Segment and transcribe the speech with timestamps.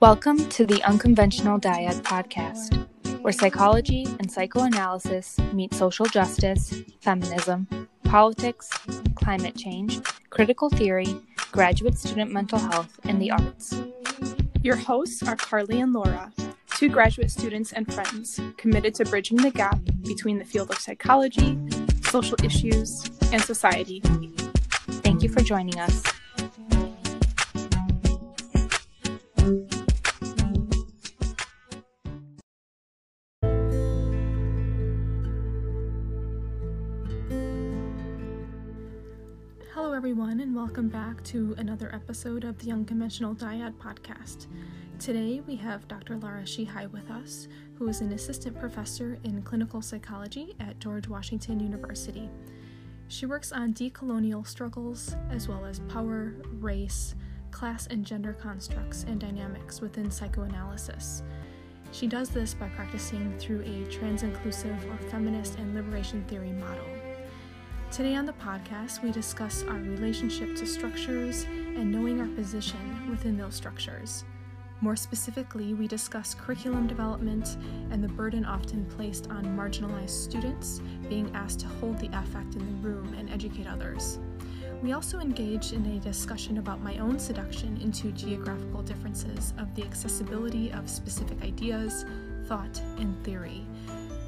[0.00, 2.86] Welcome to the Unconventional Dyad podcast,
[3.20, 7.66] where psychology and psychoanalysis meet social justice, feminism,
[8.04, 8.70] politics,
[9.16, 9.98] climate change,
[10.30, 11.16] critical theory,
[11.50, 13.76] graduate student mental health, and the arts.
[14.62, 16.32] Your hosts are Carly and Laura,
[16.76, 21.58] two graduate students and friends committed to bridging the gap between the field of psychology,
[22.04, 24.00] social issues, and society.
[25.02, 26.04] Thank you for joining us.
[40.78, 44.46] Welcome back to another episode of the Unconventional Dyad podcast.
[45.00, 46.16] Today we have Dr.
[46.18, 51.58] Lara Sheehi with us, who is an assistant professor in clinical psychology at George Washington
[51.58, 52.30] University.
[53.08, 57.16] She works on decolonial struggles as well as power, race,
[57.50, 61.24] class, and gender constructs and dynamics within psychoanalysis.
[61.90, 66.97] She does this by practicing through a trans inclusive or feminist and liberation theory model.
[67.90, 73.38] Today on the podcast, we discuss our relationship to structures and knowing our position within
[73.38, 74.24] those structures.
[74.82, 77.56] More specifically, we discuss curriculum development
[77.90, 82.60] and the burden often placed on marginalized students being asked to hold the affect in
[82.60, 84.18] the room and educate others.
[84.82, 89.82] We also engage in a discussion about my own seduction into geographical differences of the
[89.82, 92.04] accessibility of specific ideas,
[92.46, 93.66] thought, and theory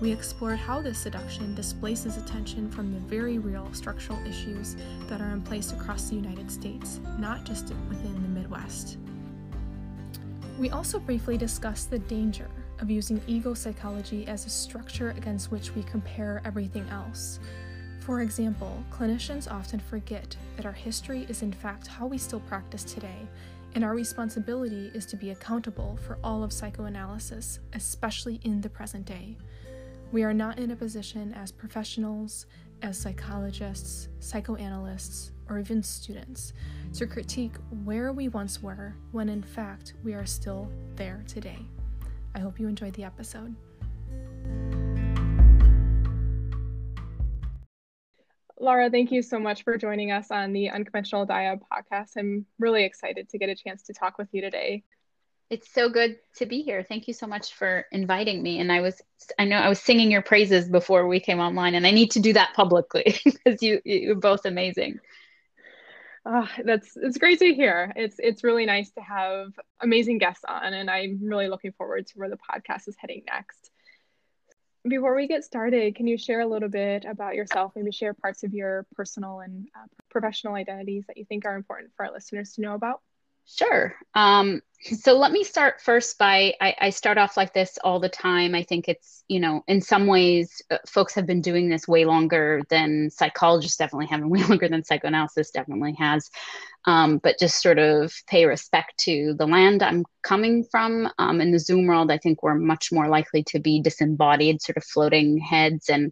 [0.00, 4.76] we explored how this seduction displaces attention from the very real structural issues
[5.08, 8.96] that are in place across the United States, not just within the Midwest.
[10.58, 12.48] We also briefly discussed the danger
[12.80, 17.38] of using ego psychology as a structure against which we compare everything else.
[18.00, 22.84] For example, clinicians often forget that our history is in fact how we still practice
[22.84, 23.28] today,
[23.74, 29.04] and our responsibility is to be accountable for all of psychoanalysis, especially in the present
[29.04, 29.36] day.
[30.12, 32.46] We are not in a position as professionals,
[32.82, 36.52] as psychologists, psychoanalysts, or even students
[36.94, 37.54] to critique
[37.84, 41.58] where we once were when in fact we are still there today.
[42.34, 43.54] I hope you enjoyed the episode.
[48.58, 52.10] Laura, thank you so much for joining us on the Unconventional Dyad podcast.
[52.18, 54.82] I'm really excited to get a chance to talk with you today.
[55.50, 56.84] It's so good to be here.
[56.84, 58.60] Thank you so much for inviting me.
[58.60, 59.02] And I was,
[59.36, 62.20] I know I was singing your praises before we came online, and I need to
[62.20, 65.00] do that publicly because you, you're both amazing.
[66.24, 67.92] Oh, that's it's great to hear.
[67.96, 69.48] It's it's really nice to have
[69.80, 73.70] amazing guests on, and I'm really looking forward to where the podcast is heading next.
[74.88, 77.72] Before we get started, can you share a little bit about yourself?
[77.74, 81.90] Maybe share parts of your personal and uh, professional identities that you think are important
[81.96, 83.00] for our listeners to know about.
[83.46, 83.94] Sure.
[84.14, 88.08] Um, so let me start first by I, I, start off like this all the
[88.08, 88.54] time.
[88.54, 92.06] I think it's, you know, in some ways, uh, folks have been doing this way
[92.06, 96.30] longer than psychologists definitely have, and way longer than psychoanalysis definitely has.
[96.86, 101.10] Um, but just sort of pay respect to the land I'm coming from.
[101.18, 104.78] Um, in the Zoom world, I think we're much more likely to be disembodied, sort
[104.78, 106.10] of floating heads and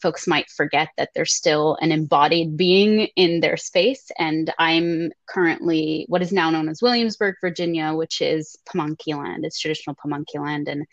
[0.00, 4.10] folks might forget that they're still an embodied being in their space.
[4.18, 9.44] And I'm currently what is now known as Williamsburg, Virginia, which is Pamunkey land.
[9.44, 10.68] It's traditional Pamunkey land.
[10.68, 10.86] And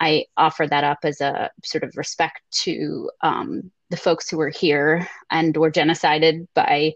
[0.00, 4.50] I offer that up as a sort of respect to um, the folks who were
[4.50, 6.94] here and were genocided by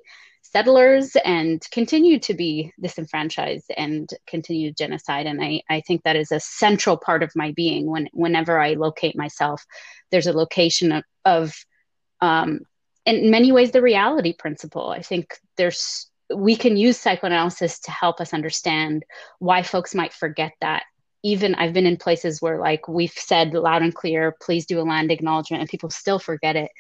[0.52, 5.26] settlers and continue to be disenfranchised and continue genocide.
[5.26, 7.86] And I, I think that is a central part of my being.
[7.86, 9.64] When whenever I locate myself,
[10.10, 11.54] there's a location of, of
[12.20, 12.60] um,
[13.06, 14.90] in many ways the reality principle.
[14.90, 19.04] I think there's we can use psychoanalysis to help us understand
[19.40, 20.84] why folks might forget that
[21.22, 24.82] even I've been in places where like we've said loud and clear, please do a
[24.82, 26.70] land acknowledgement, and people still forget it.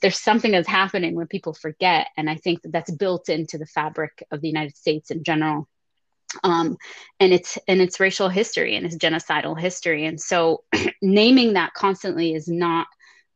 [0.00, 3.66] There's something that's happening when people forget, and I think that that's built into the
[3.66, 5.68] fabric of the United States in general,
[6.42, 6.76] um,
[7.20, 10.06] and it's and its racial history and its genocidal history.
[10.06, 10.64] And so,
[11.02, 12.86] naming that constantly is not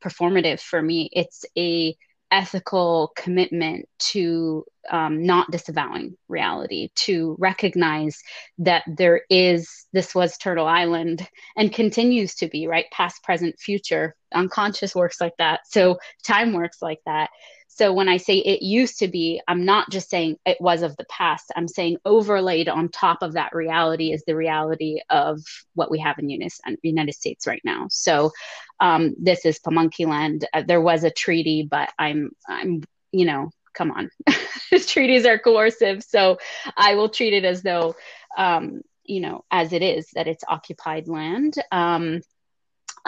[0.03, 1.09] performative for me.
[1.13, 1.97] It's a
[2.31, 8.23] ethical commitment to um, not disavowing reality, to recognize
[8.59, 11.27] that there is, this was Turtle Island
[11.57, 12.87] and continues to be, right?
[12.93, 14.15] Past, present, future.
[14.35, 15.61] Unconscious works like that.
[15.69, 17.31] So time works like that.
[17.69, 20.97] So when I say it used to be, I'm not just saying it was of
[20.97, 21.53] the past.
[21.55, 25.41] I'm saying overlaid on top of that reality is the reality of
[25.75, 27.87] what we have in United States right now.
[27.91, 28.33] So
[28.81, 30.47] um, this is Pamunkey land.
[30.53, 32.83] Uh, there was a treaty, but I'm, I'm,
[33.13, 34.11] you know, come on,
[34.87, 36.03] treaties are coercive.
[36.03, 36.39] So
[36.77, 37.95] I will treat it as though
[38.37, 41.55] um, you know, as it is, that it's occupied land.
[41.73, 42.21] Um,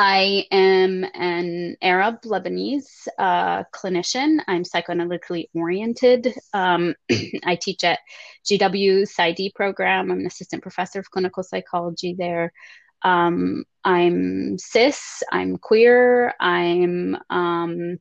[0.02, 4.38] I am an Arab Lebanese uh, clinician.
[4.49, 6.32] I'm psychoanalytically oriented.
[6.55, 6.94] Um,
[7.44, 7.99] I teach at
[8.47, 10.11] GW PsyD program.
[10.11, 12.50] I'm an assistant professor of clinical psychology there.
[13.02, 15.23] Um, I'm cis.
[15.31, 16.32] I'm queer.
[16.41, 17.99] I'm um,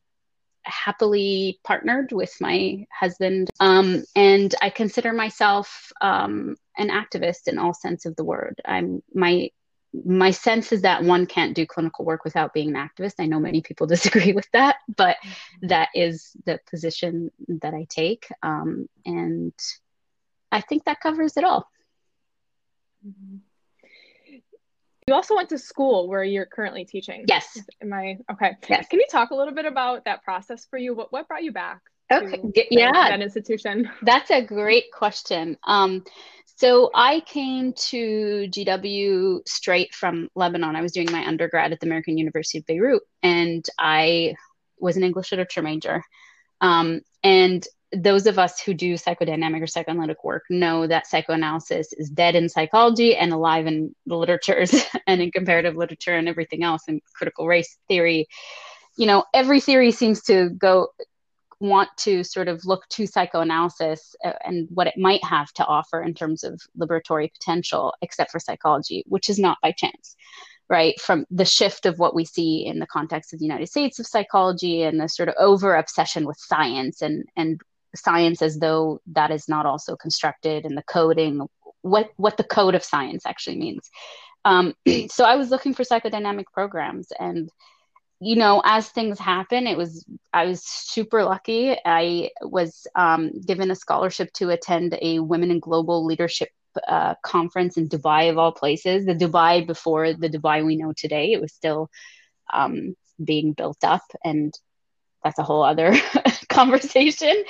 [0.63, 7.74] happily partnered with my husband, um, and I consider myself um, an activist in all
[7.74, 8.62] sense of the word.
[8.63, 9.50] I'm my
[9.94, 13.15] my sense is that one can't do clinical work without being an activist.
[13.19, 15.68] I know many people disagree with that, but mm-hmm.
[15.68, 18.27] that is the position that I take.
[18.44, 19.53] Um, and
[20.51, 21.68] I think that covers it all.
[23.06, 23.38] Mm-hmm.
[25.07, 27.25] You also went to school where you're currently teaching.
[27.27, 27.59] Yes.
[27.81, 28.57] Am I okay?
[28.69, 28.88] Yes.
[28.89, 30.94] Can you talk a little bit about that process for you?
[30.94, 31.81] What what brought you back?
[32.11, 32.41] Okay.
[32.71, 32.91] yeah.
[32.91, 33.89] That institution.
[34.01, 35.57] That's a great question.
[35.65, 36.03] Um,
[36.45, 40.75] so I came to GW straight from Lebanon.
[40.75, 44.35] I was doing my undergrad at the American University of Beirut, and I
[44.77, 46.03] was an English literature major.
[46.59, 52.09] Um, and those of us who do psychodynamic or psychoanalytic work know that psychoanalysis is
[52.09, 54.73] dead in psychology and alive in the literatures
[55.07, 58.27] and in comparative literature and everything else in critical race theory
[58.97, 60.89] you know every theory seems to go
[61.59, 66.01] want to sort of look to psychoanalysis uh, and what it might have to offer
[66.01, 70.15] in terms of liberatory potential, except for psychology, which is not by chance,
[70.69, 71.00] right?
[71.01, 74.07] From the shift of what we see in the context of the United States of
[74.07, 77.59] psychology and the sort of over obsession with science and and
[77.95, 81.47] science as though that is not also constructed and the coding
[81.81, 83.89] what what the code of science actually means.
[84.45, 84.73] Um,
[85.09, 87.50] so I was looking for psychodynamic programs and
[88.21, 91.75] you know, as things happen, it was I was super lucky.
[91.86, 96.50] I was um, given a scholarship to attend a Women in Global Leadership
[96.88, 99.06] uh, conference in Dubai, of all places.
[99.06, 101.31] The Dubai before the Dubai we know today.
[101.31, 101.89] It was still
[102.54, 104.54] um, being built up, and
[105.24, 105.95] that's a whole other
[106.50, 107.44] conversation.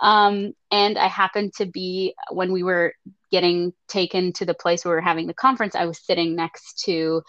[0.00, 2.94] Um, and I happened to be when we were
[3.30, 5.74] getting taken to the place where we were having the conference.
[5.74, 7.22] I was sitting next to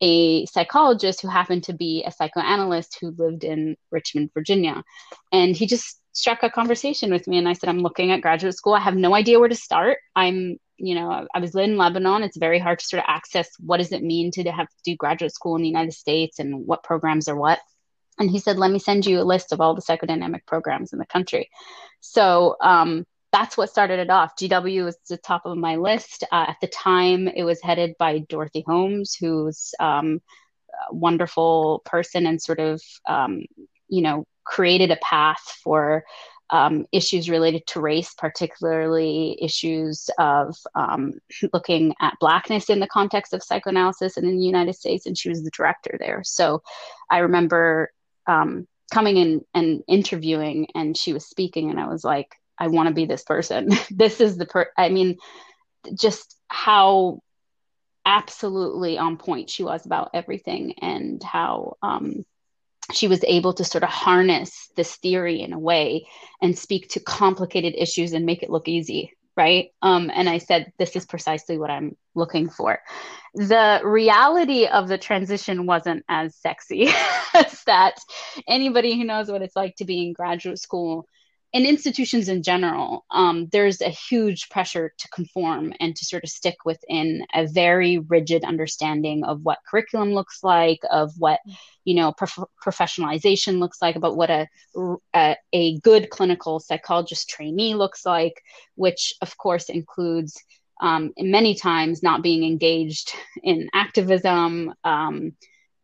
[0.00, 4.82] a psychologist who happened to be a psychoanalyst who lived in Richmond, Virginia.
[5.32, 7.38] And he just struck a conversation with me.
[7.38, 8.74] And I said, I'm looking at graduate school.
[8.74, 9.98] I have no idea where to start.
[10.16, 12.22] I'm, you know, I was in Lebanon.
[12.22, 14.96] It's very hard to sort of access what does it mean to have to do
[14.96, 17.60] graduate school in the United States and what programs are what.
[18.18, 20.98] And he said, let me send you a list of all the psychodynamic programs in
[20.98, 21.48] the country.
[22.00, 24.36] So, um, that's what started it off.
[24.36, 26.24] GW was the top of my list.
[26.32, 30.20] Uh, at the time, it was headed by Dorothy Holmes, who's um,
[30.90, 33.44] a wonderful person and sort of, um,
[33.88, 36.04] you know, created a path for
[36.50, 41.14] um, issues related to race, particularly issues of um,
[41.52, 45.06] looking at Blackness in the context of psychoanalysis and in the United States.
[45.06, 46.22] And she was the director there.
[46.24, 46.62] So
[47.08, 47.92] I remember
[48.26, 52.88] um, coming in and interviewing, and she was speaking, and I was like, I want
[52.88, 53.70] to be this person.
[53.90, 55.16] this is the per I mean,
[55.94, 57.20] just how
[58.04, 62.24] absolutely on point she was about everything and how um,
[62.92, 66.06] she was able to sort of harness this theory in a way
[66.40, 69.70] and speak to complicated issues and make it look easy right?
[69.80, 72.80] Um, and i said this is precisely what i'm looking for.
[73.34, 76.88] The reality of the transition wasn't as sexy
[77.34, 77.98] as that.
[78.48, 81.06] Anybody who knows what it's like to be in graduate school
[81.52, 86.30] in institutions in general, um, there's a huge pressure to conform and to sort of
[86.30, 91.40] stick within a very rigid understanding of what curriculum looks like, of what
[91.84, 94.46] you know prof- professionalization looks like, about what a,
[95.14, 98.42] a a good clinical psychologist trainee looks like,
[98.76, 100.40] which of course includes
[100.80, 104.72] um, many times not being engaged in activism.
[104.84, 105.32] Um,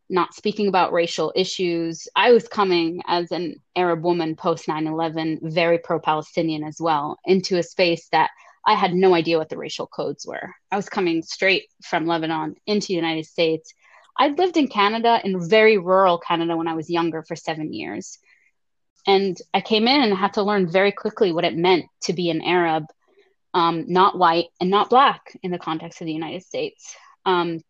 [0.08, 2.06] not speaking about racial issues.
[2.14, 7.18] I was coming as an Arab woman post 9 11, very pro Palestinian as well,
[7.24, 8.30] into a space that
[8.66, 10.54] I had no idea what the racial codes were.
[10.72, 13.72] I was coming straight from Lebanon into the United States.
[14.18, 18.18] I'd lived in Canada, in very rural Canada, when I was younger for seven years.
[19.06, 22.30] And I came in and had to learn very quickly what it meant to be
[22.30, 22.86] an Arab,
[23.54, 26.96] um, not white and not black in the context of the United States.
[27.24, 27.60] Um,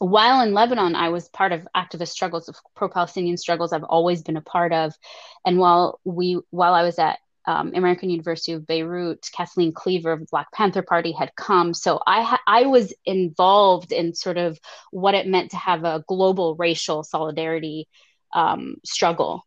[0.00, 4.38] while in Lebanon, I was part of activist struggles, of pro-Palestinian struggles I've always been
[4.38, 4.94] a part of.
[5.44, 10.20] And while we, while I was at um, American University of Beirut, Kathleen Cleaver of
[10.20, 11.74] the Black Panther Party had come.
[11.74, 14.58] So I ha- I was involved in sort of
[14.90, 17.86] what it meant to have a global racial solidarity
[18.32, 19.44] um, struggle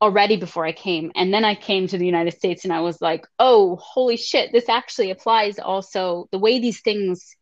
[0.00, 1.12] already before I came.
[1.14, 4.50] And then I came to the United States and I was like, oh, holy shit,
[4.50, 7.36] this actually applies also the way these things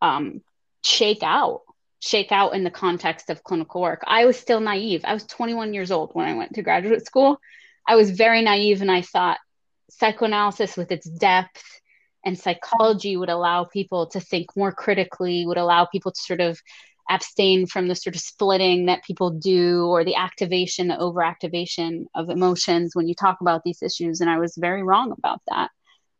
[0.00, 0.40] um,
[0.82, 1.62] shake out
[2.00, 4.02] shake out in the context of clinical work.
[4.06, 5.02] I was still naive.
[5.04, 7.40] I was 21 years old when I went to graduate school.
[7.86, 9.38] I was very naive and I thought
[9.90, 11.64] psychoanalysis with its depth
[12.24, 16.60] and psychology would allow people to think more critically, would allow people to sort of
[17.10, 22.28] abstain from the sort of splitting that people do or the activation, the overactivation of
[22.28, 24.20] emotions when you talk about these issues.
[24.20, 25.70] And I was very wrong about that.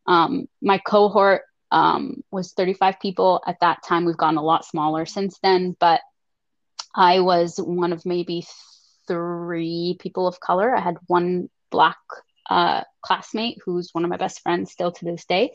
[0.07, 4.05] Um, my cohort um, was 35 people at that time.
[4.05, 6.01] We've gone a lot smaller since then, but
[6.95, 8.47] I was one of maybe
[9.07, 10.75] three people of color.
[10.75, 11.99] I had one black
[12.49, 15.53] uh, classmate who's one of my best friends still to this day.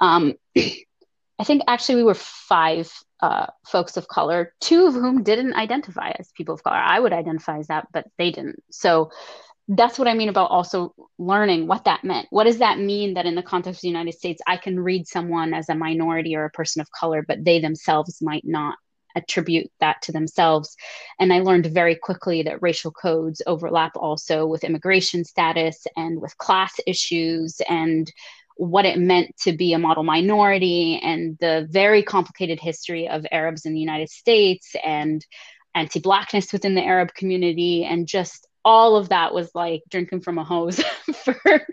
[0.00, 5.54] Um, I think actually we were five uh, folks of color, two of whom didn't
[5.54, 6.76] identify as people of color.
[6.76, 8.62] I would identify as that, but they didn't.
[8.70, 9.10] So
[9.76, 12.26] that's what I mean about also learning what that meant.
[12.30, 15.06] What does that mean that in the context of the United States, I can read
[15.06, 18.76] someone as a minority or a person of color, but they themselves might not
[19.14, 20.76] attribute that to themselves.
[21.18, 26.36] And I learned very quickly that racial codes overlap also with immigration status and with
[26.38, 28.10] class issues and
[28.56, 33.64] what it meant to be a model minority and the very complicated history of Arabs
[33.64, 35.24] in the United States and
[35.74, 40.38] anti Blackness within the Arab community and just all of that was like drinking from
[40.38, 40.78] a hose
[41.24, 41.66] for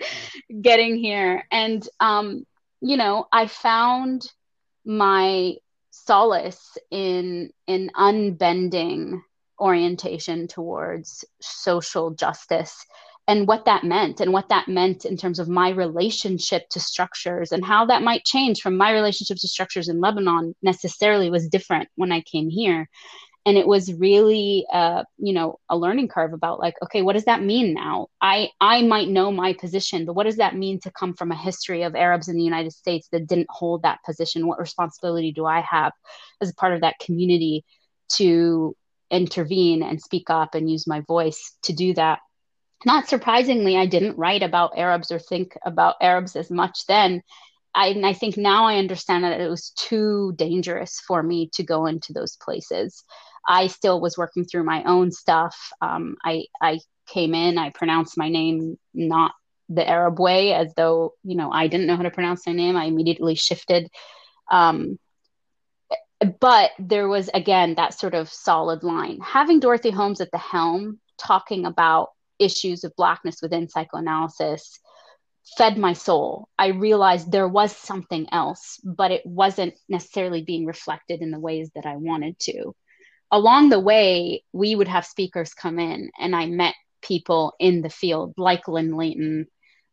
[0.62, 1.44] getting here.
[1.52, 2.46] And, um,
[2.82, 4.32] you know, I found
[4.86, 5.56] my
[5.92, 9.22] solace in an unbending
[9.60, 12.86] orientation towards social justice
[13.28, 17.52] and what that meant and what that meant in terms of my relationship to structures
[17.52, 21.90] and how that might change from my relationship to structures in Lebanon necessarily was different
[21.96, 22.90] when I came here
[23.46, 27.26] and it was really uh, you know a learning curve about like okay what does
[27.26, 28.08] that mean now?
[28.22, 31.38] I i might know my position but what does that mean to come from a
[31.38, 34.48] history of arabs in the united states that didn't hold that position?
[34.48, 35.94] What responsibility do i have
[36.42, 37.66] as a part of that community
[38.14, 38.76] to
[39.12, 42.20] intervene and speak up and use my voice to do that?
[42.86, 47.24] Not surprisingly i didn't write about arabs or think about arabs as much then.
[47.76, 51.64] I, and I think now I understand that it was too dangerous for me to
[51.64, 53.04] go into those places.
[53.50, 55.58] I still was working through my own stuff.
[55.82, 59.34] Um, I I came in, I pronounced my name not
[59.70, 62.78] the Arab way, as though you know I didn't know how to pronounce my name.
[62.78, 63.90] I immediately shifted.
[64.52, 65.00] Um,
[66.40, 69.20] but there was again that sort of solid line.
[69.20, 74.80] Having Dorothy Holmes at the helm, talking about issues of blackness within psychoanalysis
[75.58, 76.48] fed my soul.
[76.60, 81.72] I realized there was something else, but it wasn't necessarily being reflected in the ways
[81.74, 82.76] that I wanted to
[83.32, 87.90] along the way, we would have speakers come in, and I met people in the
[87.90, 89.48] field like Lynne Layton,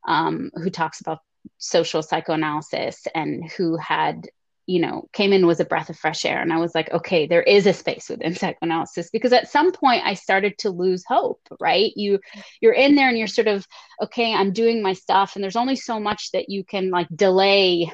[0.06, 1.20] um, who talks about
[1.58, 4.28] social psychoanalysis and who had
[4.66, 6.40] you know came in was a breath of fresh air.
[6.42, 10.02] And i was like okay there is a space within psychoanalysis because at some point
[10.04, 11.92] i started to lose hope right?
[11.94, 12.18] You
[12.60, 13.64] you're in there and you're sort of
[14.02, 17.92] okay i'm doing my stuff and there's only so much that you can like delay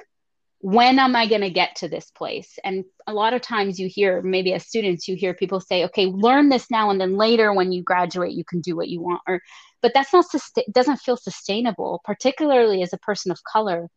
[0.63, 2.57] when am I going to get to this place?
[2.63, 6.07] And a lot of times you hear, maybe as students, you hear people say, okay,
[6.07, 9.21] learn this now, and then later when you graduate, you can do what you want.
[9.27, 9.41] Or,
[9.83, 10.25] but that's not,
[10.73, 13.89] doesn't feel sustainable, particularly as a person of color.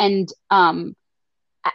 [0.00, 0.96] And um,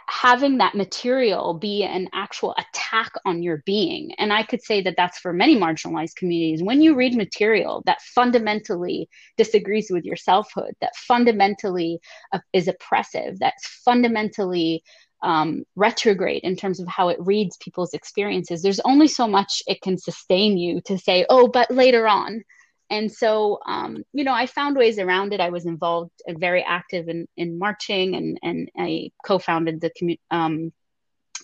[0.06, 4.12] having that material be an actual attack on your being.
[4.18, 6.62] And I could say that that's for many marginalized communities.
[6.62, 12.00] When you read material that fundamentally disagrees with your selfhood, that fundamentally
[12.32, 14.82] uh, is oppressive, that's fundamentally
[15.22, 19.80] um, retrograde in terms of how it reads people's experiences, there's only so much it
[19.80, 22.44] can sustain you to say, oh, but later on
[22.90, 26.62] and so um, you know i found ways around it i was involved and very
[26.62, 30.72] active in, in marching and, and i co-founded the commu- um,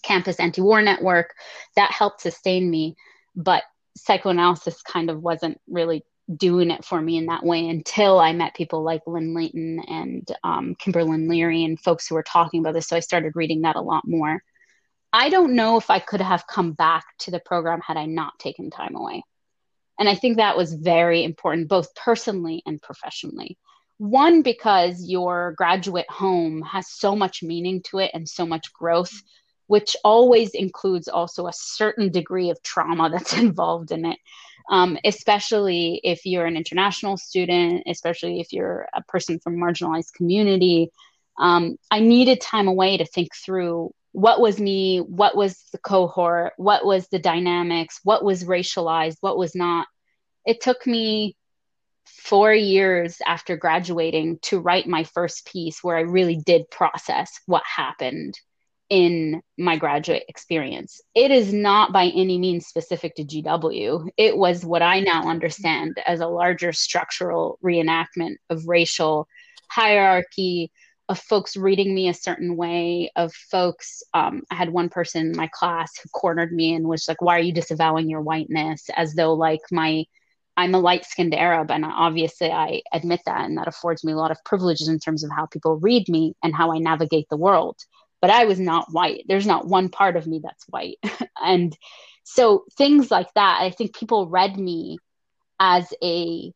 [0.03, 1.35] campus anti-war network
[1.77, 2.95] that helped sustain me
[3.37, 3.63] but
[3.97, 6.05] psychoanalysis kind of wasn't really
[6.37, 10.29] doing it for me in that way until I met people like Lynne Layton and
[10.45, 12.87] um, Kimberlyn Leary and folks who were talking about this.
[12.87, 14.43] So I started reading that a lot more.
[15.13, 18.39] I don't know if I could have come back to the program had I not
[18.39, 19.25] taken time away.
[20.01, 23.59] And I think that was very important, both personally and professionally.
[23.99, 29.13] One, because your graduate home has so much meaning to it and so much growth,
[29.67, 34.19] which always includes also a certain degree of trauma that's involved in it.
[34.71, 40.91] Um, especially if you're an international student, especially if you're a person from marginalized community.
[41.39, 46.53] Um, I needed time away to think through what was me, what was the cohort,
[46.57, 49.87] what was the dynamics, what was racialized, what was not.
[50.45, 51.37] It took me
[52.07, 57.63] four years after graduating to write my first piece where I really did process what
[57.65, 58.39] happened
[58.89, 61.01] in my graduate experience.
[61.15, 64.09] It is not by any means specific to GW.
[64.17, 69.29] It was what I now understand as a larger structural reenactment of racial
[69.71, 70.73] hierarchy,
[71.11, 74.03] of folks reading me a certain way, of folks.
[74.15, 77.37] Um, I had one person in my class who cornered me and was like, Why
[77.37, 78.89] are you disavowing your whiteness?
[78.97, 80.05] As though, like, my
[80.57, 84.17] I'm a light skinned Arab, and obviously I admit that, and that affords me a
[84.17, 87.37] lot of privileges in terms of how people read me and how I navigate the
[87.37, 87.77] world.
[88.21, 89.25] But I was not white.
[89.27, 90.99] There's not one part of me that's white.
[91.43, 91.77] and
[92.23, 94.99] so things like that, I think people read me
[95.59, 96.53] as a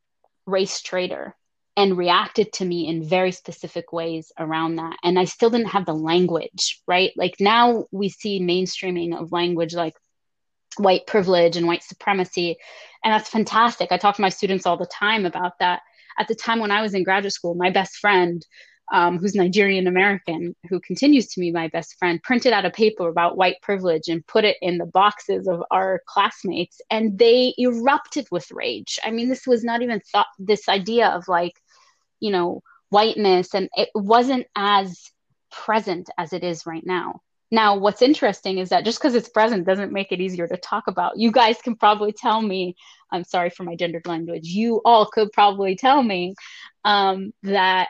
[0.46, 1.34] race traitor
[1.76, 4.96] and reacted to me in very specific ways around that.
[5.02, 7.12] And I still didn't have the language, right?
[7.16, 9.94] Like now we see mainstreaming of language like
[10.76, 12.56] white privilege and white supremacy.
[13.02, 13.90] And that's fantastic.
[13.90, 15.82] I talk to my students all the time about that.
[16.18, 18.44] At the time when I was in graduate school, my best friend,
[18.92, 23.08] um, who's Nigerian American, who continues to be my best friend, printed out a paper
[23.08, 28.28] about white privilege and put it in the boxes of our classmates, and they erupted
[28.30, 28.98] with rage.
[29.04, 31.54] I mean, this was not even thought, this idea of like,
[32.20, 35.10] you know, whiteness, and it wasn't as
[35.50, 37.20] present as it is right now.
[37.50, 40.88] Now, what's interesting is that just because it's present doesn't make it easier to talk
[40.88, 41.18] about.
[41.18, 42.74] You guys can probably tell me,
[43.12, 46.34] I'm sorry for my gendered language, you all could probably tell me
[46.84, 47.88] um, that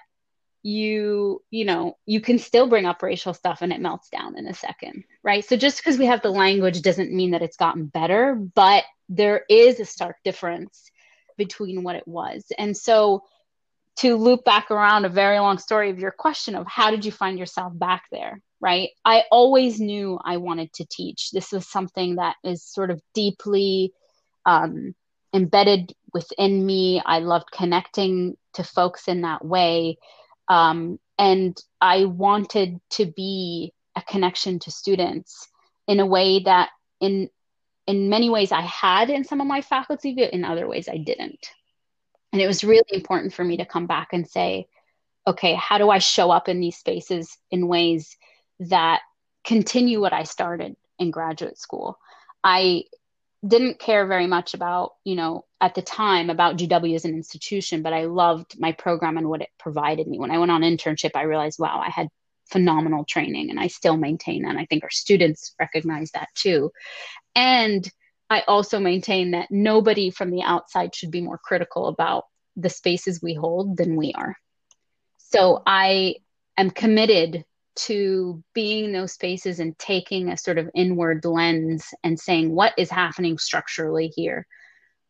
[0.62, 4.47] you, you know, you can still bring up racial stuff and it melts down in
[4.47, 5.45] a second, right?
[5.45, 9.45] So just because we have the language doesn't mean that it's gotten better, but there
[9.49, 10.90] is a stark difference
[11.37, 12.45] between what it was.
[12.59, 13.25] And so
[13.97, 17.13] to loop back around a very long story of your question of how did you
[17.13, 18.91] find yourself back there right?
[19.05, 21.33] I always knew i wanted to teach.
[21.33, 23.93] This was something that is sort of deeply
[24.47, 24.95] um,
[25.35, 27.03] embedded within me.
[27.05, 29.99] I loved connecting to folks in that way.
[30.49, 35.49] Um, and i wanted to be a connection to students
[35.87, 37.28] in a way that in
[37.87, 40.97] in many ways i had in some of my faculty but in other ways i
[40.97, 41.50] didn't
[42.34, 44.66] and it was really important for me to come back and say,
[45.25, 48.16] okay, how do I show up in these spaces in ways
[48.58, 49.02] that
[49.44, 51.97] continue what I started in graduate school?
[52.42, 52.86] I
[53.47, 57.82] didn't care very much about, you know, at the time about GW as an institution,
[57.82, 60.18] but I loved my program and what it provided me.
[60.18, 62.08] When I went on internship, I realized, wow, I had
[62.47, 64.50] phenomenal training and I still maintain that.
[64.50, 66.73] And I think our students recognize that too.
[67.36, 67.88] And
[68.30, 72.25] I also maintain that nobody from the outside should be more critical about
[72.56, 74.37] the spaces we hold than we are.
[75.19, 76.17] So I
[76.56, 77.45] am committed
[77.76, 82.91] to being those spaces and taking a sort of inward lens and saying what is
[82.91, 84.47] happening structurally here.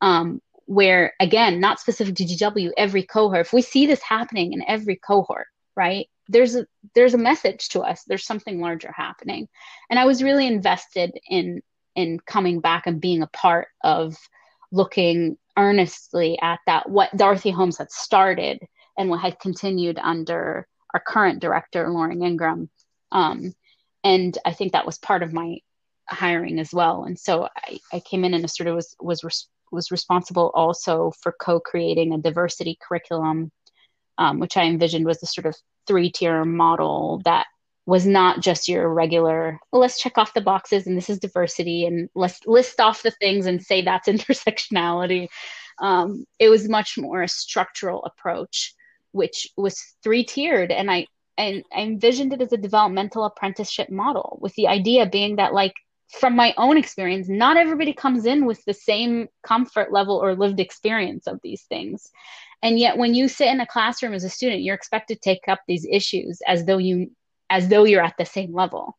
[0.01, 4.65] Um, where again, not specific to GW, every cohort, if we see this happening in
[4.67, 5.47] every cohort,
[5.77, 6.07] right?
[6.29, 8.03] There's a there's a message to us.
[8.05, 9.49] There's something larger happening.
[9.91, 11.61] And I was really invested in
[11.95, 14.17] in coming back and being a part of
[14.73, 18.59] looking earnestly at that what Dorothy Holmes had started
[18.99, 22.69] and what had continued under our current director Loring Ingram.
[23.13, 23.53] Um,
[24.03, 25.59] and I think that was part of my
[26.09, 27.05] hiring as well.
[27.05, 31.13] And so I, I came in and sort of was was res- was responsible also
[31.21, 33.51] for co-creating a diversity curriculum
[34.19, 37.47] um, which I envisioned was a sort of three tier model that
[37.87, 42.09] was not just your regular let's check off the boxes and this is diversity and
[42.15, 45.29] let's list off the things and say that's intersectionality.
[45.81, 48.75] Um, it was much more a structural approach
[49.13, 54.39] which was three tiered and i and i envisioned it as a developmental apprenticeship model
[54.41, 55.75] with the idea being that like
[56.11, 60.61] from my own experience not everybody comes in with the same comfort level or lived
[60.61, 62.11] experience of these things.
[62.63, 65.49] And yet when you sit in a classroom as a student you're expected to take
[65.49, 67.11] up these issues as though you
[67.51, 68.99] as though you're at the same level.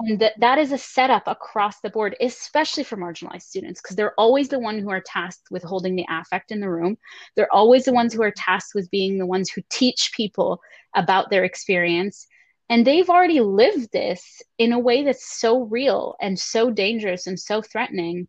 [0.00, 4.18] And that, that is a setup across the board, especially for marginalized students, because they're
[4.18, 6.98] always the one who are tasked with holding the affect in the room.
[7.36, 10.60] They're always the ones who are tasked with being the ones who teach people
[10.96, 12.26] about their experience.
[12.68, 17.38] And they've already lived this in a way that's so real and so dangerous and
[17.38, 18.26] so threatening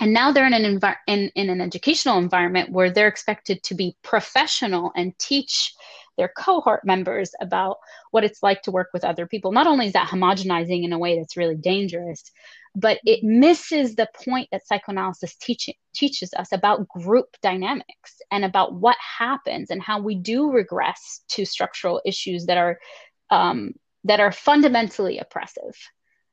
[0.00, 3.74] and now they're in an envi- in, in an educational environment where they're expected to
[3.74, 5.74] be professional and teach
[6.16, 7.76] their cohort members about
[8.10, 9.52] what it's like to work with other people.
[9.52, 12.22] Not only is that homogenizing in a way that's really dangerous,
[12.74, 18.74] but it misses the point that psychoanalysis teach, teaches us about group dynamics and about
[18.74, 22.78] what happens and how we do regress to structural issues that are
[23.30, 23.72] um,
[24.04, 25.74] that are fundamentally oppressive.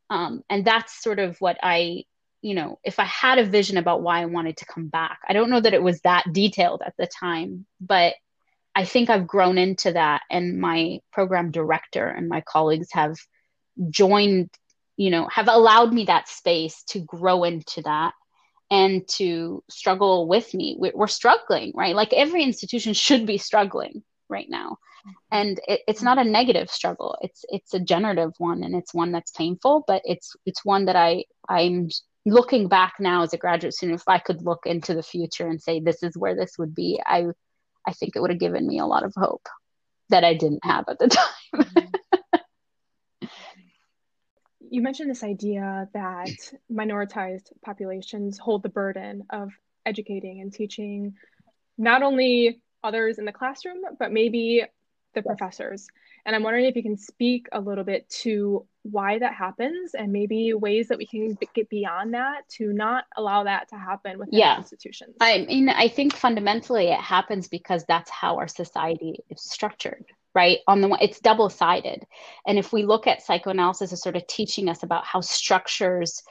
[0.10, 2.04] Um, and that's sort of what I,
[2.42, 5.34] you know, if I had a vision about why I wanted to come back, I
[5.34, 8.16] don't know that it was that detailed at the time, but
[8.80, 13.18] I think I've grown into that, and my program director and my colleagues have
[13.90, 14.50] joined
[14.96, 18.14] you know have allowed me that space to grow into that
[18.72, 20.78] and to struggle with me.
[20.80, 21.94] We're, struggling right?
[21.94, 24.78] Like every institution should be struggling right now.
[25.30, 27.18] And it, it's not a negative struggle.
[27.22, 30.96] It's it's a generative one and it's one that's painful but it's it's one that
[30.96, 31.90] i i'm
[32.26, 35.62] looking back now as a graduate student if i could look into the future and
[35.62, 37.26] say this is where this would be i
[37.88, 39.48] i think it would have given me a lot of hope
[40.10, 41.66] that i didn't have at the time.
[44.72, 46.30] You mentioned this idea that
[46.72, 49.50] minoritized populations hold the burden of
[49.84, 51.16] educating and teaching
[51.78, 54.64] not only others in the classroom, but maybe
[55.14, 55.88] the professors.
[56.26, 60.12] And I'm wondering if you can speak a little bit to why that happens and
[60.12, 64.40] maybe ways that we can get beyond that to not allow that to happen within
[64.40, 64.58] yeah.
[64.58, 65.16] institutions.
[65.20, 70.60] I mean, I think fundamentally it happens because that's how our society is structured right
[70.68, 72.06] on the one it's double sided
[72.46, 76.22] and if we look at psychoanalysis as sort of teaching us about how structures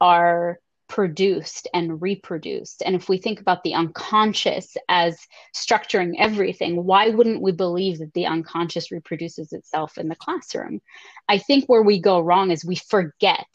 [0.00, 2.82] are produced and reproduced.
[2.84, 5.18] And if we think about the unconscious as
[5.54, 10.80] structuring everything, why wouldn't we believe that the unconscious reproduces itself in the classroom?
[11.28, 13.46] I think where we go wrong is we forget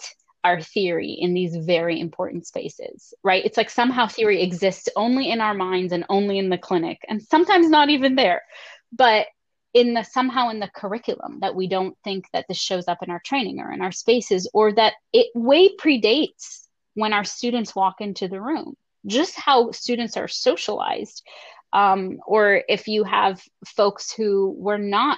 [0.44, 3.46] our theory in these very important spaces, right?
[3.46, 7.22] It's like somehow theory exists only in our minds and only in the clinic, and
[7.22, 8.44] sometimes not even there.
[8.92, 9.28] But
[9.74, 13.10] in the somehow in the curriculum that we don't think that this shows up in
[13.10, 16.63] our training or in our spaces or that it way predates
[16.96, 18.76] when our students walk into the room,
[19.06, 21.24] just how students are socialized.
[21.72, 25.18] Um, or if you have folks who were not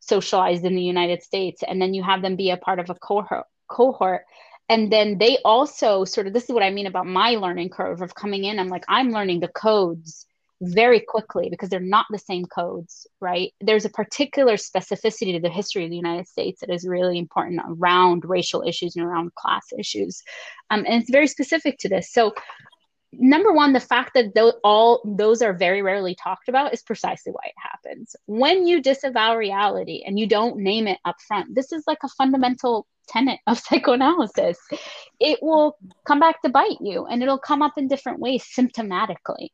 [0.00, 2.94] socialized in the United States, and then you have them be a part of a
[2.94, 4.24] cohort, cohort
[4.68, 8.02] and then they also sort of this is what I mean about my learning curve
[8.02, 8.58] of coming in.
[8.58, 10.26] I'm like, I'm learning the codes
[10.60, 13.52] very quickly because they're not the same codes, right?
[13.60, 17.60] There's a particular specificity to the history of the United States that is really important
[17.66, 20.22] around racial issues and around class issues.
[20.70, 22.10] Um, and it's very specific to this.
[22.12, 22.34] So,
[23.12, 27.32] number one, the fact that th- all those are very rarely talked about is precisely
[27.32, 28.16] why it happens.
[28.26, 32.08] When you disavow reality and you don't name it up front, this is like a
[32.08, 34.58] fundamental tenet of psychoanalysis.
[35.20, 39.48] It will come back to bite you and it'll come up in different ways symptomatically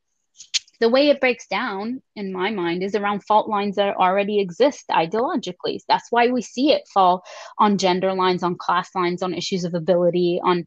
[0.83, 4.85] the way it breaks down in my mind is around fault lines that already exist
[4.91, 7.23] ideologically that's why we see it fall
[7.59, 10.65] on gender lines on class lines on issues of ability on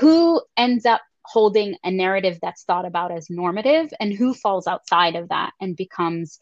[0.00, 5.14] who ends up holding a narrative that's thought about as normative and who falls outside
[5.14, 6.38] of that and becomes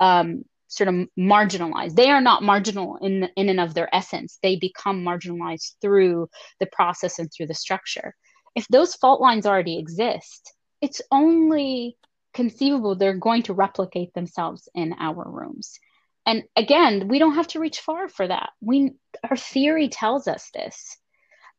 [0.00, 1.94] um, sort of marginalized.
[1.94, 4.38] They are not marginal in in and of their essence.
[4.42, 8.14] They become marginalized through the process and through the structure.
[8.54, 11.98] If those fault lines already exist, it's only
[12.34, 15.78] conceivable they're going to replicate themselves in our rooms.
[16.26, 18.50] And again, we don't have to reach far for that.
[18.60, 18.92] We
[19.28, 20.96] our theory tells us this.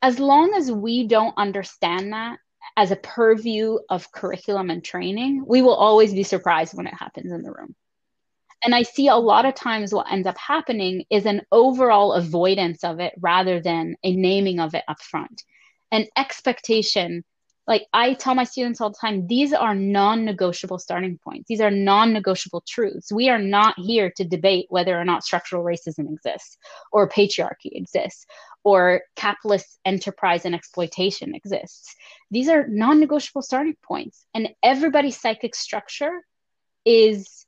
[0.02, 2.38] As long as we don't understand that
[2.78, 7.32] as a purview of curriculum and training, we will always be surprised when it happens
[7.32, 7.76] in the room.
[8.64, 12.84] And I see a lot of times what ends up happening is an overall avoidance
[12.84, 15.44] of it rather than a naming of it up front.
[15.92, 17.24] An expectation
[17.68, 21.48] like I tell my students all the time, these are non negotiable starting points.
[21.48, 23.12] These are non negotiable truths.
[23.12, 26.58] We are not here to debate whether or not structural racism exists,
[26.92, 28.28] or patriarchy exists,
[28.64, 31.96] or capitalist enterprise and exploitation exists.
[32.30, 34.26] These are non negotiable starting points.
[34.36, 36.22] And everybody's psychic structure
[36.86, 37.46] is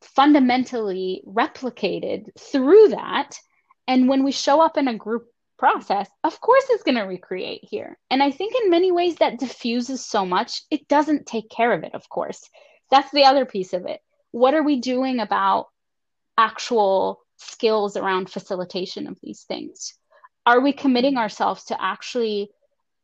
[0.00, 3.38] fundamentally replicated through that.
[3.86, 5.26] And when we show up in a group
[5.58, 7.98] process, of course it's going to recreate here.
[8.10, 11.84] And I think in many ways that diffuses so much, it doesn't take care of
[11.84, 12.48] it, of course.
[12.90, 14.00] That's the other piece of it.
[14.30, 15.68] What are we doing about
[16.36, 19.94] actual skills around facilitation of these things?
[20.46, 22.50] Are we committing ourselves to actually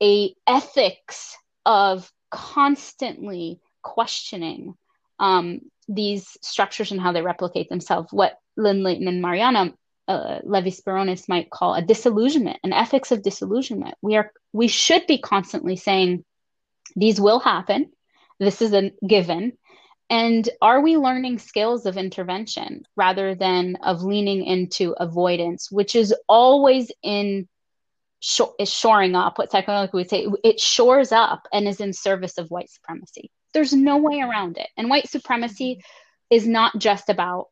[0.02, 1.36] a ethics
[1.66, 4.74] of constantly questioning
[5.18, 8.12] um, these structures and how they replicate themselves?
[8.12, 9.74] What Lynne Layton and Mariana
[10.08, 13.94] uh, Leavy-Sperounis might call a disillusionment, an ethics of disillusionment.
[14.02, 16.24] We are we should be constantly saying
[16.96, 17.90] these will happen.
[18.38, 19.52] This is a given.
[20.10, 26.14] And are we learning skills of intervention rather than of leaning into avoidance, which is
[26.28, 27.48] always in
[28.58, 32.50] is shoring up what psychoanalysis would say it shores up and is in service of
[32.50, 33.30] white supremacy.
[33.52, 34.68] There's no way around it.
[34.76, 35.82] And white supremacy
[36.30, 37.48] is not just about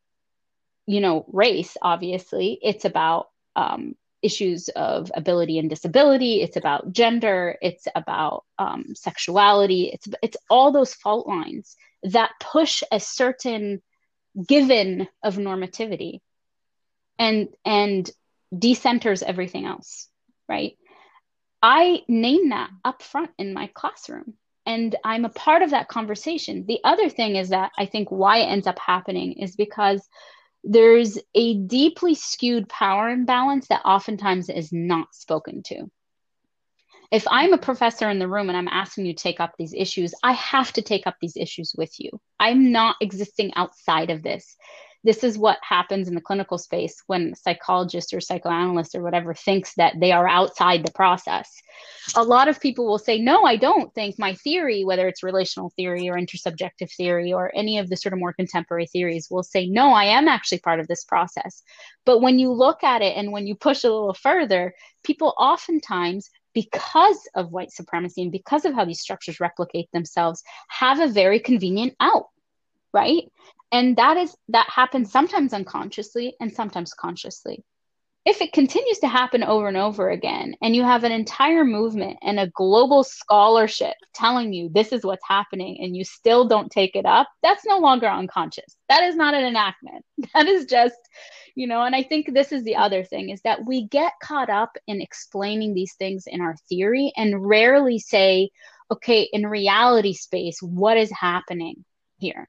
[0.85, 6.41] you know, race, obviously, it's about um, issues of ability and disability.
[6.41, 7.57] It's about gender.
[7.61, 9.91] It's about um, sexuality.
[9.93, 13.81] It's it's all those fault lines that push a certain
[14.47, 16.19] given of normativity,
[17.19, 18.09] and and
[18.53, 20.09] decenters everything else,
[20.49, 20.77] right?
[21.61, 24.33] I name that up front in my classroom
[24.65, 26.65] and I'm a part of that conversation.
[26.65, 30.07] The other thing is that I think why it ends up happening is because
[30.63, 35.89] there's a deeply skewed power imbalance that oftentimes is not spoken to.
[37.11, 39.73] If I'm a professor in the room and I'm asking you to take up these
[39.73, 42.09] issues, I have to take up these issues with you.
[42.39, 44.55] I'm not existing outside of this
[45.03, 49.73] this is what happens in the clinical space when psychologist or psychoanalyst or whatever thinks
[49.75, 51.61] that they are outside the process.
[52.15, 55.71] A lot of people will say, No, I don't think my theory, whether it's relational
[55.75, 59.67] theory or intersubjective theory or any of the sort of more contemporary theories, will say,
[59.67, 61.63] No, I am actually part of this process.
[62.05, 66.29] But when you look at it and when you push a little further, people oftentimes
[66.53, 71.39] because of white supremacy and because of how these structures replicate themselves, have a very
[71.39, 72.27] convenient out,
[72.93, 73.23] right?
[73.73, 77.63] And that is that happens sometimes unconsciously and sometimes consciously.
[78.25, 82.19] If it continues to happen over and over again and you have an entire movement
[82.21, 86.95] and a global scholarship telling you this is what's happening and you still don't take
[86.95, 88.77] it up that's no longer unconscious.
[88.87, 90.05] That is not an enactment.
[90.33, 90.95] That is just
[91.55, 94.49] you know and i think this is the other thing is that we get caught
[94.49, 98.49] up in explaining these things in our theory and rarely say
[98.91, 101.83] okay in reality space what is happening
[102.17, 102.47] here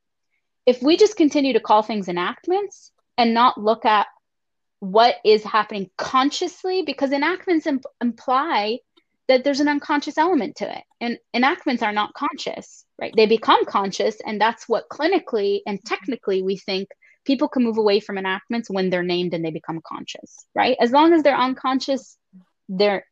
[0.66, 4.06] if we just continue to call things enactments and not look at
[4.80, 8.78] what is happening consciously, because enactments imp- imply
[9.28, 10.84] that there's an unconscious element to it.
[11.00, 13.12] And enactments are not conscious, right?
[13.16, 14.16] They become conscious.
[14.24, 16.88] And that's what clinically and technically we think
[17.24, 20.76] people can move away from enactments when they're named and they become conscious, right?
[20.80, 22.18] As long as they're unconscious,
[22.68, 23.06] they're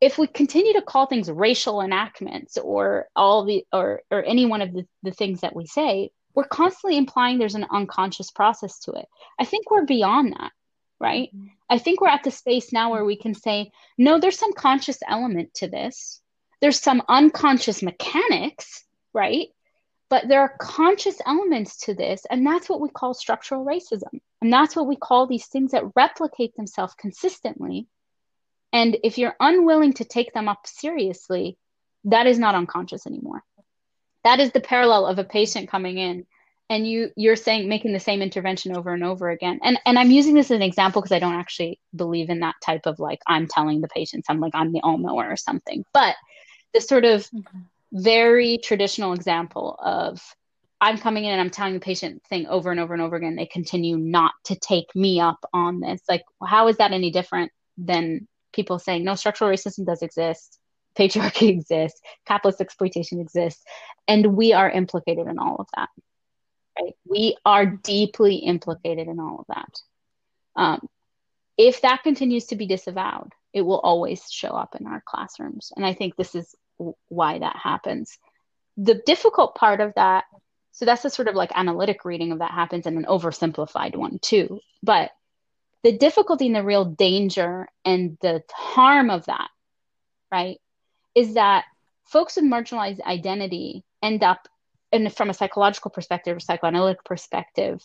[0.00, 4.62] if we continue to call things racial enactments or all the or or any one
[4.62, 8.92] of the, the things that we say we're constantly implying there's an unconscious process to
[8.92, 9.06] it.
[9.38, 10.52] I think we're beyond that,
[10.98, 11.34] right?
[11.34, 11.48] Mm-hmm.
[11.68, 14.98] I think we're at the space now where we can say, no, there's some conscious
[15.06, 16.20] element to this.
[16.60, 19.48] There's some unconscious mechanics, right?
[20.08, 24.20] But there are conscious elements to this, and that's what we call structural racism.
[24.40, 27.86] And that's what we call these things that replicate themselves consistently.
[28.72, 31.56] And if you're unwilling to take them up seriously,
[32.04, 33.42] that is not unconscious anymore
[34.24, 36.26] that is the parallel of a patient coming in
[36.72, 39.60] and you you're saying making the same intervention over and over again.
[39.62, 42.54] And and i'm using this as an example because i don't actually believe in that
[42.64, 45.84] type of like i'm telling the patients i'm like i'm the all knower or something.
[45.92, 46.16] But
[46.72, 47.58] this sort of mm-hmm.
[47.92, 50.20] very traditional example of
[50.80, 53.36] i'm coming in and i'm telling the patient thing over and over and over again
[53.36, 56.00] they continue not to take me up on this.
[56.08, 60.58] Like how is that any different than people saying no structural racism does exist
[60.98, 63.64] patriarchy exists, capitalist exploitation exists,
[64.08, 65.88] and we are implicated in all of that.
[66.78, 66.94] Right?
[67.08, 69.80] We are deeply implicated in all of that.
[70.56, 70.88] Um,
[71.58, 75.72] if that continues to be disavowed, it will always show up in our classrooms.
[75.76, 78.18] And I think this is w- why that happens.
[78.76, 80.24] The difficult part of that,
[80.72, 84.18] so that's a sort of like analytic reading of that happens and an oversimplified one
[84.18, 84.60] too.
[84.82, 85.10] But
[85.82, 89.48] the difficulty and the real danger and the harm of that,
[90.30, 90.58] right,
[91.14, 91.64] is that
[92.04, 94.48] folks with marginalized identity end up,
[94.92, 97.82] and from a psychological perspective or psychoanalytic perspective,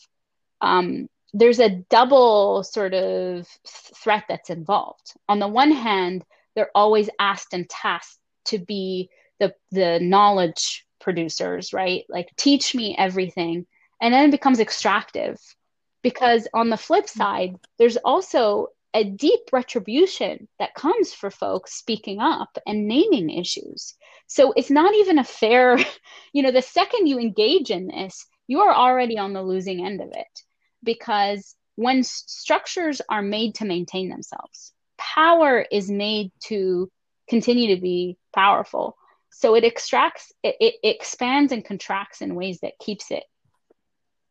[0.61, 3.47] um, there's a double sort of
[3.95, 5.13] threat that's involved.
[5.29, 6.23] On the one hand,
[6.55, 9.09] they're always asked and tasked to be
[9.39, 12.05] the the knowledge producers, right?
[12.09, 13.65] Like teach me everything,
[14.01, 15.37] and then it becomes extractive.
[16.03, 22.19] Because on the flip side, there's also a deep retribution that comes for folks speaking
[22.19, 23.95] up and naming issues.
[24.27, 25.77] So it's not even a fair,
[26.33, 30.01] you know, the second you engage in this, you are already on the losing end
[30.01, 30.41] of it
[30.83, 36.89] because when structures are made to maintain themselves, power is made to
[37.29, 38.97] continue to be powerful.
[39.29, 43.23] So it extracts, it, it expands and contracts in ways that keeps it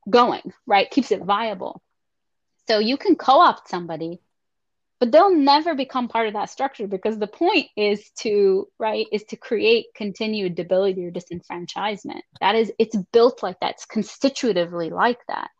[0.08, 0.90] going, right?
[0.90, 1.82] Keeps it viable.
[2.68, 4.20] So you can co opt somebody
[4.98, 9.24] but they'll never become part of that structure because the point is to right is
[9.24, 12.20] to create continued debility or disenfranchisement.
[12.40, 13.72] That is it's built like that.
[13.72, 15.50] It's constitutively like that.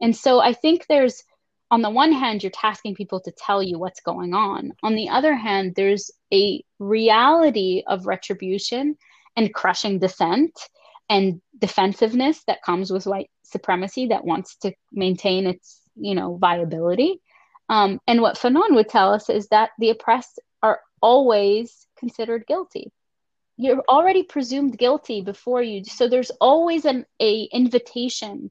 [0.00, 1.22] And so i think there's
[1.70, 4.72] on the one hand you're tasking people to tell you what's going on.
[4.82, 8.96] On the other hand there's a reality of retribution
[9.36, 10.52] and crushing dissent
[11.08, 17.20] and defensiveness that comes with white supremacy that wants to maintain its you know viability
[17.68, 22.92] um, and what Fanon would tell us is that the oppressed are always considered guilty.
[23.56, 28.50] You're already presumed guilty before you, so there's always an a invitation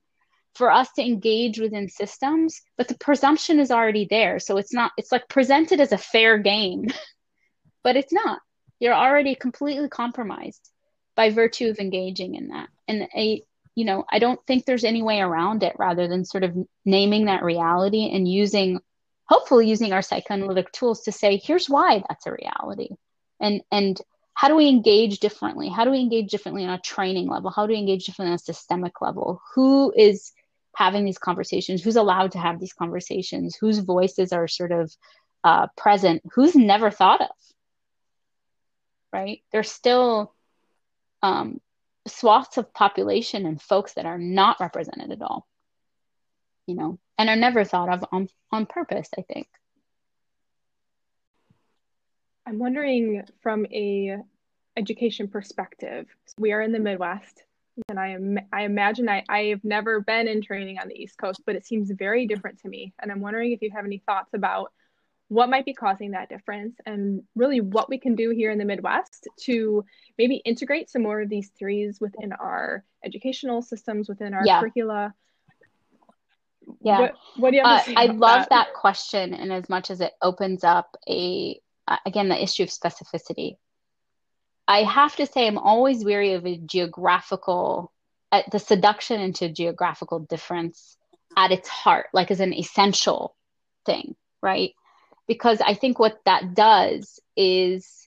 [0.55, 4.39] for us to engage within systems, but the presumption is already there.
[4.39, 6.87] So it's not, it's like presented as a fair game,
[7.83, 8.41] but it's not.
[8.79, 10.69] You're already completely compromised
[11.15, 12.69] by virtue of engaging in that.
[12.87, 13.43] And a,
[13.75, 17.25] you know, I don't think there's any way around it rather than sort of naming
[17.25, 18.81] that reality and using,
[19.31, 22.89] hopefully using our psychoanalytic tools to say, here's why that's a reality.
[23.39, 23.97] And, and
[24.33, 25.69] how do we engage differently?
[25.69, 27.49] How do we engage differently on a training level?
[27.49, 29.41] How do we engage differently on a systemic level?
[29.55, 30.33] Who is
[30.75, 31.81] having these conversations?
[31.81, 33.55] Who's allowed to have these conversations?
[33.55, 34.93] Whose voices are sort of
[35.45, 36.23] uh, present?
[36.33, 37.35] Who's never thought of?
[39.13, 39.43] Right?
[39.53, 40.33] There's still
[41.23, 41.61] um,
[42.05, 45.47] swaths of population and folks that are not represented at all,
[46.67, 49.47] you know, and are never thought of on, on purpose, I think.
[52.47, 54.17] I'm wondering from a
[54.75, 56.07] education perspective.
[56.39, 57.43] We are in the Midwest,
[57.87, 61.17] and I am I imagine I I have never been in training on the East
[61.19, 62.93] Coast, but it seems very different to me.
[62.99, 64.71] And I'm wondering if you have any thoughts about
[65.27, 68.65] what might be causing that difference and really what we can do here in the
[68.65, 69.85] Midwest to
[70.17, 74.59] maybe integrate some more of these theories within our educational systems, within our yeah.
[74.59, 75.13] curricula.
[76.81, 76.99] Yeah.
[76.99, 78.49] What, what do you have uh, I love that?
[78.49, 79.33] that question.
[79.33, 83.57] And as much as it opens up a, uh, again, the issue of specificity.
[84.67, 87.91] I have to say, I'm always weary of a geographical,
[88.31, 90.97] uh, the seduction into geographical difference
[91.35, 93.35] at its heart, like as an essential
[93.85, 94.73] thing, right?
[95.31, 98.00] because I think what that does is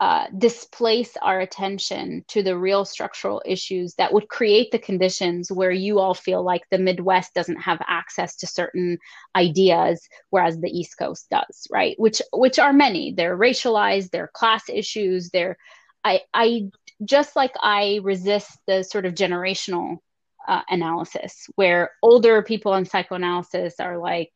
[0.00, 5.70] uh, displace our attention to the real structural issues that would create the conditions where
[5.70, 8.98] you all feel like the Midwest doesn't have access to certain
[9.36, 11.94] ideas, whereas the East Coast does, right?
[11.98, 13.12] Which which are many.
[13.12, 15.56] They're racialized, they're class issues, they're
[16.02, 16.70] I I
[17.04, 19.98] just like I resist the sort of generational
[20.46, 24.32] uh, analysis where older people in psychoanalysis are like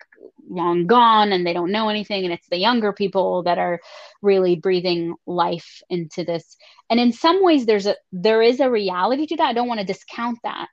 [0.48, 3.80] long gone and they don't know anything and it's the younger people that are
[4.22, 6.56] really breathing life into this
[6.90, 9.80] and in some ways there's a there is a reality to that i don't want
[9.80, 10.70] to discount that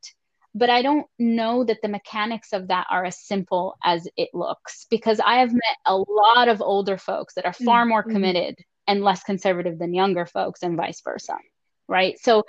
[0.53, 4.85] but i don't know that the mechanics of that are as simple as it looks
[4.89, 7.89] because i have met a lot of older folks that are far mm-hmm.
[7.89, 8.55] more committed
[8.87, 11.35] and less conservative than younger folks and vice versa
[11.87, 12.17] right?
[12.19, 12.43] So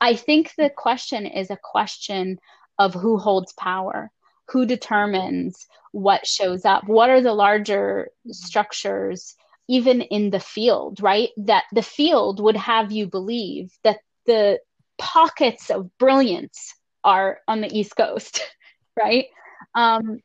[0.00, 2.38] I think the question is a question
[2.78, 4.10] of who holds power,
[4.52, 9.34] who determines what shows up, what are the larger structures,
[9.68, 11.30] even in the field, right?
[11.38, 14.60] That the field would have you believe that the
[14.98, 18.42] pockets of brilliance are on the East Coast,
[18.98, 19.26] right?
[19.74, 20.20] Um,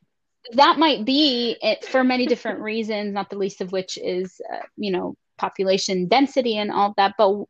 [0.52, 4.60] that might be it for many different reasons, not the least of which is, uh,
[4.76, 7.14] you know, population density and all that.
[7.18, 7.44] But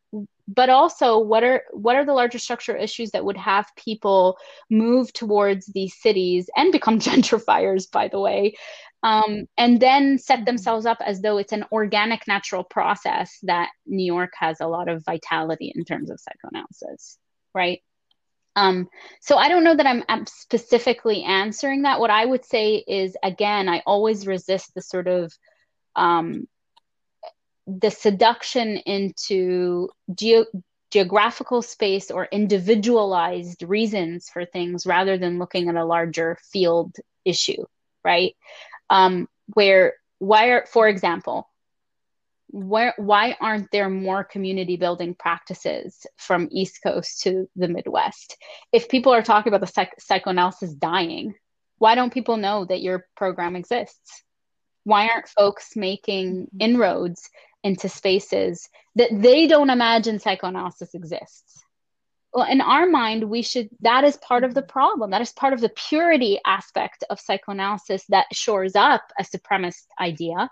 [0.55, 4.37] but also what are what are the larger structural issues that would have people
[4.69, 8.53] move towards these cities and become gentrifiers by the way
[9.01, 14.05] um, and then set themselves up as though it's an organic natural process that new
[14.05, 17.17] york has a lot of vitality in terms of psychoanalysis
[17.53, 17.81] right?
[18.55, 18.89] Um,
[19.21, 21.99] so i don't know that I'm, I'm specifically answering that.
[21.99, 25.31] What i would say is again i always resist the sort of
[25.95, 26.47] um,
[27.77, 30.47] the seduction into ge-
[30.91, 37.63] geographical space or individualized reasons for things rather than looking at a larger field issue,
[38.03, 38.35] right?
[38.89, 41.47] Um, where, why are, for example,
[42.47, 48.37] where, why aren't there more community building practices from East Coast to the Midwest?
[48.71, 51.35] If people are talking about the psych- psychoanalysis dying,
[51.77, 54.23] why don't people know that your program exists?
[54.85, 57.29] Why aren't folks making inroads
[57.63, 61.63] into spaces that they don't imagine psychoanalysis exists.
[62.33, 64.71] Well in our mind we should that is part of the mm-hmm.
[64.71, 65.11] problem.
[65.11, 70.49] That is part of the purity aspect of psychoanalysis that shores up a supremacist idea.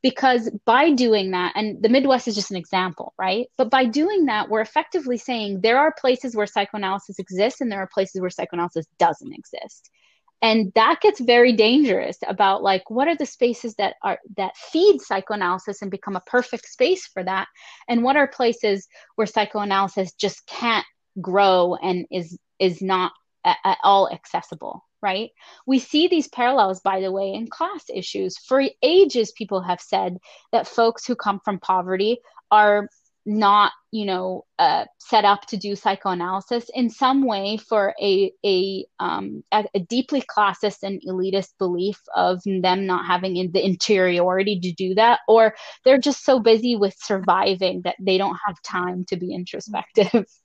[0.00, 3.46] Because by doing that and the midwest is just an example right?
[3.56, 7.80] But by doing that we're effectively saying there are places where psychoanalysis exists and there
[7.80, 9.90] are places where psychoanalysis doesn't exist
[10.40, 15.00] and that gets very dangerous about like what are the spaces that are that feed
[15.00, 17.48] psychoanalysis and become a perfect space for that?
[17.88, 18.86] And what are places
[19.16, 20.86] where psychoanalysis just can't
[21.20, 23.12] grow and is is not
[23.44, 25.30] at, at all accessible right?
[25.64, 28.36] We see these parallels by the way in class issues.
[28.36, 30.18] For ages people have said
[30.50, 32.18] that folks who come from poverty
[32.50, 32.88] are
[33.28, 36.70] not you know uh, set up to do psychoanalysis.
[36.74, 42.40] In some way for a a, um, a, a deeply classist and elitist belief of
[42.44, 45.54] them not having in the interiority to do that or
[45.84, 50.26] they're just so busy with surviving that they don't have time to be introspective.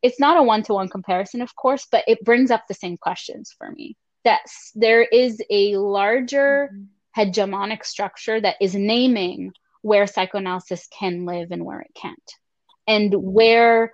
[0.00, 3.72] It's not a one-to-one comparison of course but it brings up the same questions for
[3.72, 3.96] me.
[4.22, 4.42] That
[4.76, 7.20] there is a larger mm-hmm.
[7.20, 12.32] hegemonic structure that is naming where psychoanalysis can live and where it can't
[12.86, 13.92] and where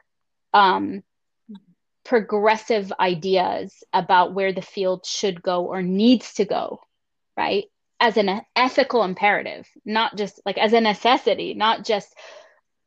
[0.53, 1.03] um,
[2.05, 6.81] progressive ideas about where the field should go or needs to go
[7.37, 7.65] right
[8.01, 12.15] as an ethical imperative not just like as a necessity not just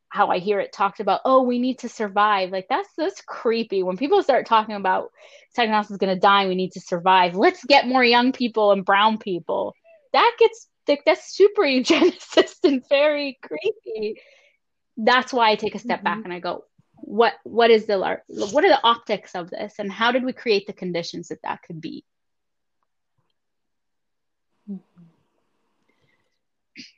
[0.09, 2.51] how I hear it talked about, oh, we need to survive.
[2.51, 3.83] Like that's that's creepy.
[3.83, 5.11] When people start talking about
[5.55, 7.35] psychoanalysis is gonna die, we need to survive.
[7.35, 9.73] Let's get more young people and brown people.
[10.13, 14.21] That gets like that's super eugenicist and very creepy.
[14.97, 16.03] That's why I take a step mm-hmm.
[16.03, 16.65] back and I go,
[16.95, 20.67] what what is the what are the optics of this, and how did we create
[20.67, 22.03] the conditions that that could be?
[24.69, 25.03] Mm-hmm.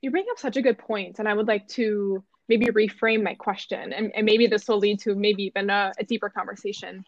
[0.02, 3.36] You bring up such a good point, and I would like to maybe reframe my
[3.36, 7.06] question and, and maybe this will lead to maybe even a, a deeper conversation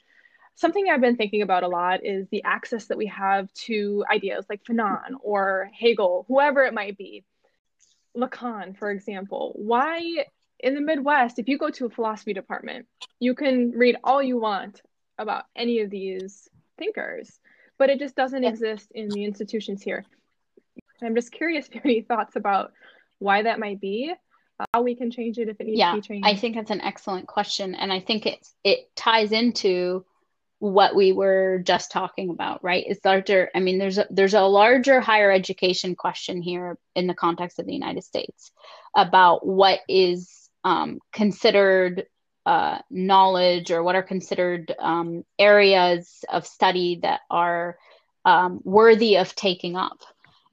[0.55, 4.45] something I've been thinking about a lot is the access that we have to ideas
[4.49, 7.23] like Fanon or Hegel, whoever it might be.
[8.15, 9.53] Lacan, for example.
[9.55, 10.25] Why
[10.59, 12.87] in the Midwest, if you go to a philosophy department,
[13.19, 14.81] you can read all you want
[15.17, 16.47] about any of these
[16.77, 17.39] thinkers,
[17.77, 18.49] but it just doesn't yeah.
[18.49, 20.05] exist in the institutions here.
[21.01, 22.73] I'm just curious if you have any thoughts about
[23.19, 24.13] why that might be
[24.59, 26.27] uh, how we can change it if it needs yeah, to be changed?
[26.27, 27.73] I think that's an excellent question.
[27.73, 30.05] And I think it it ties into
[30.61, 32.83] what we were just talking about, right?
[32.87, 33.49] It's larger.
[33.55, 37.65] I mean, there's a, there's a larger higher education question here in the context of
[37.65, 38.51] the United States
[38.95, 42.05] about what is um, considered
[42.45, 47.79] uh, knowledge or what are considered um, areas of study that are
[48.23, 49.97] um, worthy of taking up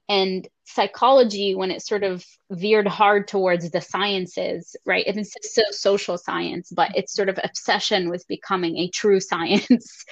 [0.09, 5.03] and psychology when it sort of veered hard towards the sciences right?
[5.07, 10.05] It's so social science but it's sort of obsession with becoming a true science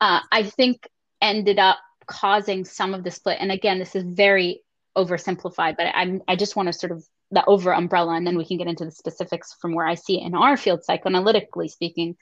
[0.00, 0.88] uh, i think
[1.20, 3.38] ended up causing some of the split.
[3.40, 4.62] And again this is very
[4.96, 8.44] oversimplified but i'm i just want to sort of the over umbrella and then we
[8.44, 12.14] can get into the specifics from where i see it in our field psychoanalytically speaking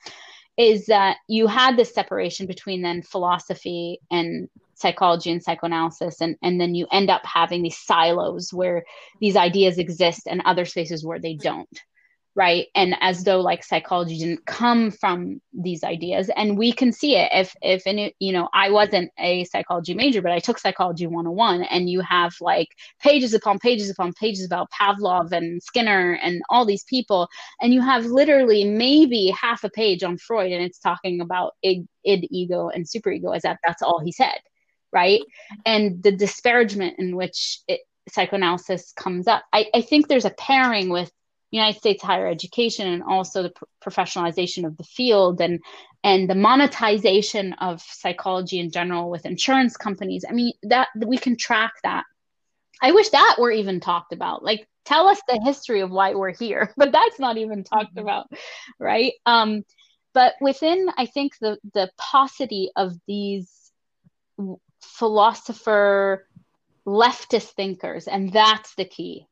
[0.57, 4.49] is that you had this separation between then philosophy and
[4.81, 8.85] psychology and psychoanalysis and and then you end up having these silos where
[9.21, 11.81] these ideas exist and other spaces where they don't
[12.37, 12.69] right?
[12.75, 17.29] And as though like psychology didn't come from these ideas and we can see it.
[17.33, 21.63] If if any you know i wasn't a psychology major but i took psychology 101
[21.65, 22.69] and you have like
[23.03, 27.29] pages upon pages upon pages about pavlov and skinner and all these people
[27.61, 31.87] and you have literally maybe half a page on freud and it's talking about id,
[32.05, 34.39] id ego and superego as that that's all he said
[34.93, 35.23] right?
[35.65, 39.43] And the disparagement in which it, psychoanalysis comes up.
[39.53, 41.11] I, I think there's a pairing with
[41.53, 43.53] united states higher education and also the
[43.85, 45.61] professionalization of the field and
[46.05, 50.25] and the monetization of psychology in general with insurance companies.
[50.29, 52.05] I mean that we can track that.
[52.81, 54.45] I wish that were even talked about.
[54.45, 58.01] Like tell us the history of why we're here but that's not even talked mm-hmm.
[58.01, 58.31] about
[58.79, 59.13] right?
[59.27, 59.65] Um
[60.13, 63.71] but within i think the the paucity of these
[64.81, 66.27] philosopher
[66.87, 69.27] leftist thinkers and that's the key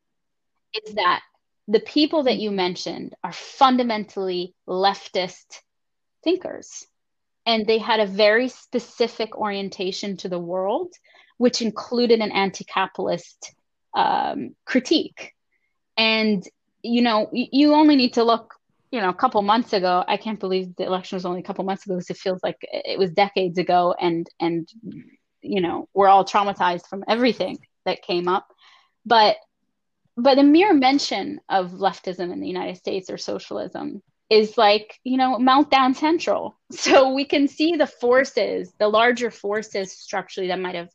[0.87, 1.23] is that
[1.69, 5.61] the people that you mentioned are fundamentally leftist
[6.25, 6.87] thinkers.
[7.45, 10.93] And they had a very specific orientation to the world
[11.37, 13.55] which included an anti-capitalist
[13.95, 15.35] um, critique.
[15.97, 16.45] And
[16.83, 18.55] you know you only need to look
[18.93, 20.05] you know a couple months ago.
[20.07, 22.57] I can't believe the election was only a couple months ago because it feels like
[22.61, 24.69] it was decades ago and and
[25.43, 28.47] you know we're all traumatized from everything that came up.
[29.05, 29.37] But
[30.17, 35.17] but the mere mention of leftism in the united states or socialism is like you
[35.17, 36.57] know meltdown central.
[36.73, 40.91] So we can see the forces the larger forces structurally that might have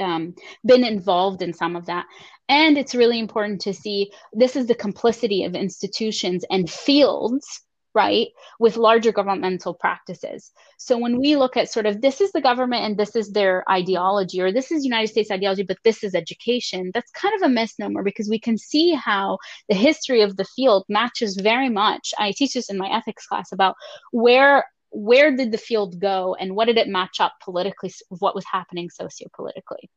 [0.00, 2.06] um, been involved in some of that.
[2.48, 7.62] And it's really important to see this is the complicity of institutions and fields
[7.94, 8.28] right,
[8.58, 10.52] with larger governmental practices.
[10.78, 13.68] So when we look at sort of this is the government and this is their
[13.70, 17.52] ideology, or this is United States ideology, but this is education, that's kind of a
[17.52, 19.38] misnomer because we can see how
[19.68, 22.14] the history of the field matches very much.
[22.18, 23.74] I teach this in my ethics class about
[24.12, 28.44] where where did the field go and what did it match up politically what was
[28.50, 29.88] happening sociopolitically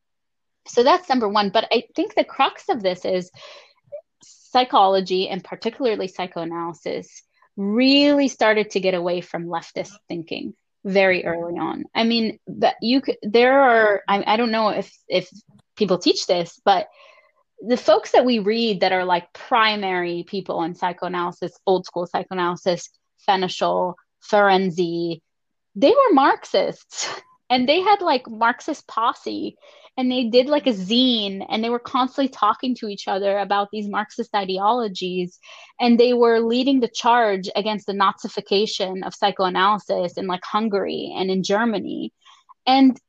[0.68, 3.32] so that's number one but i think the crux of this is
[4.24, 7.24] psychology and particularly psychoanalysis
[7.56, 10.54] really started to get away from leftist thinking
[10.86, 11.86] very early on.
[11.94, 15.30] I mean, that you could, there are, I, I don't know if, if
[15.76, 16.88] people teach this, but
[17.66, 22.90] the folks that we read that are like primary people in psychoanalysis, old school psychoanalysis,
[23.28, 23.94] Fenichel,
[24.30, 25.22] Ferenczi,
[25.76, 27.10] they were Marxists
[27.50, 29.56] and they had like Marxist posse
[29.98, 33.70] and they did like a zine and they were constantly talking to each other about
[33.72, 35.40] these Marxist ideologies
[35.80, 41.30] and they were leading the charge against the Nazification of psychoanalysis in like Hungary and
[41.30, 42.12] in Germany.
[42.66, 43.00] And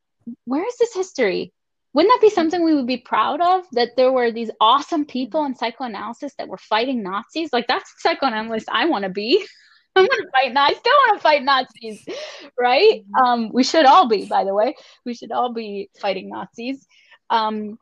[0.45, 1.53] where is this history?
[1.95, 3.65] Wouldn't that be something we would be proud of?
[3.73, 7.53] That there were these awesome people in psychoanalysis that were fighting Nazis?
[7.53, 9.45] Like that's psychoanalyst I want to be.
[9.97, 10.77] I'm gonna fight Nazis.
[10.77, 12.05] I still want to fight Nazis,
[12.59, 13.03] right?
[13.03, 13.25] Mm-hmm.
[13.25, 14.75] Um, we should all be, by the way.
[15.05, 16.85] We should all be fighting Nazis.
[17.31, 17.79] Um,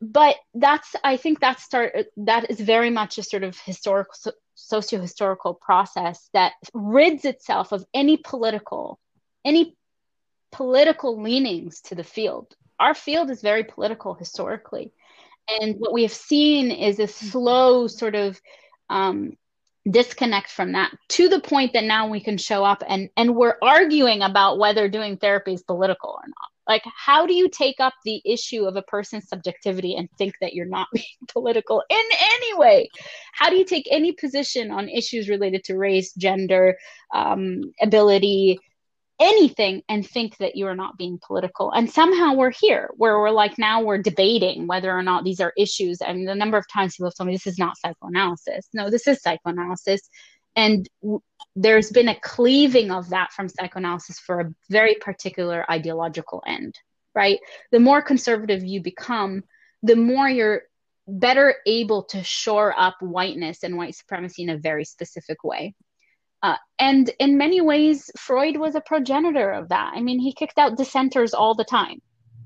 [0.00, 5.54] but that's, I think that start that is very much a sort of historical, socio-historical
[5.54, 9.00] process that rids itself of any political,
[9.44, 9.76] any
[10.52, 12.54] political leanings to the field.
[12.78, 14.92] Our field is very political historically,
[15.48, 17.26] and what we have seen is a mm-hmm.
[17.26, 18.40] slow sort of
[18.90, 19.36] um,
[19.90, 23.56] disconnect from that to the point that now we can show up and and we're
[23.62, 26.48] arguing about whether doing therapy is political or not.
[26.66, 30.54] Like how do you take up the issue of a person's subjectivity and think that
[30.54, 32.88] you're not being political in any way?
[33.32, 36.78] How do you take any position on issues related to race gender
[37.14, 38.58] um, ability
[39.24, 41.72] anything and think that you are not being political.
[41.72, 45.52] And somehow we're here where we're like, now we're debating whether or not these are
[45.56, 45.98] issues.
[46.00, 48.68] I mean, the number of times people have told me this is not psychoanalysis.
[48.74, 50.02] No, this is psychoanalysis.
[50.54, 51.22] And w-
[51.56, 56.78] there's been a cleaving of that from psychoanalysis for a very particular ideological end,
[57.14, 57.40] right?
[57.72, 59.42] The more conservative you become,
[59.82, 60.62] the more you're
[61.06, 65.74] better able to shore up whiteness and white supremacy in a very specific way.
[66.44, 69.94] Uh, and in many ways, Freud was a progenitor of that.
[69.96, 72.02] I mean, he kicked out dissenters all the time,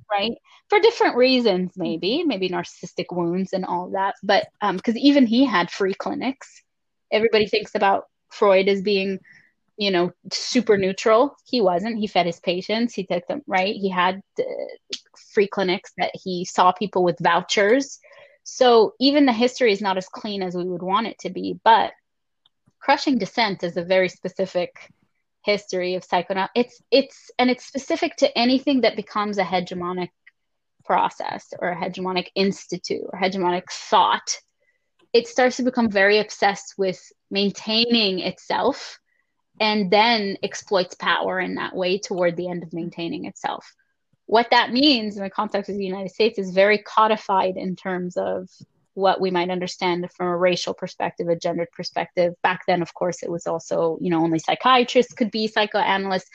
[0.09, 0.35] right?
[0.69, 4.15] For different reasons, maybe, maybe narcissistic wounds and all that.
[4.23, 6.63] But because um, even he had free clinics,
[7.11, 9.19] everybody thinks about Freud as being,
[9.77, 11.37] you know, super neutral.
[11.45, 11.99] He wasn't.
[11.99, 12.95] He fed his patients.
[12.95, 13.75] He took them right.
[13.75, 14.45] He had uh,
[15.35, 17.99] free clinics that he saw people with vouchers.
[18.45, 21.59] So even the history is not as clean as we would want it to be,
[21.65, 21.91] but
[22.81, 24.91] crushing dissent is a very specific
[25.45, 26.53] history of psychoanalysis.
[26.55, 30.11] It's it's and it's specific to anything that becomes a hegemonic
[30.85, 34.39] process or a hegemonic institute or hegemonic thought.
[35.13, 37.01] It starts to become very obsessed with
[37.31, 38.99] maintaining itself
[39.61, 43.75] and then exploits power in that way toward the end of maintaining itself.
[44.27, 48.17] What that means in the context of the United States is very codified in terms
[48.17, 48.49] of
[48.99, 52.35] what we might understand from a racial perspective, a gendered perspective.
[52.43, 56.29] Back then, of course, it was also, you know, only psychiatrists could be psychoanalysts.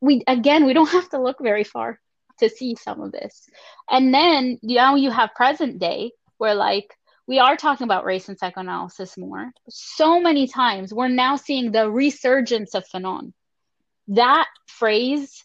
[0.00, 2.00] We again, we don't have to look very far
[2.40, 3.48] to see some of this.
[3.88, 6.92] And then now you have present day where like
[7.28, 9.52] we are talking about race and psychoanalysis more.
[9.68, 13.32] So many times we're now seeing the resurgence of Fanon.
[14.08, 15.44] That phrase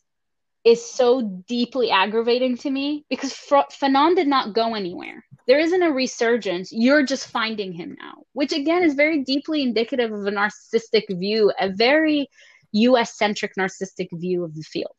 [0.63, 5.91] is so deeply aggravating to me because Fanon did not go anywhere there isn't a
[5.91, 6.71] resurgence.
[6.71, 11.51] You're just finding him now, which again is very deeply indicative of a narcissistic view,
[11.59, 12.29] a very
[12.71, 14.95] US centric narcissistic view of the field,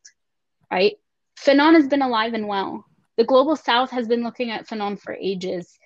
[0.71, 0.95] right?
[1.39, 2.85] Fanon has been alive and well.
[3.17, 5.77] The global south has been looking at Fanon for ages.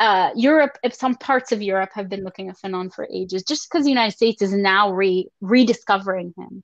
[0.00, 3.68] Uh, Europe, if some parts of Europe have been looking at Fanon for ages, just
[3.68, 6.62] because the United States is now re- rediscovering him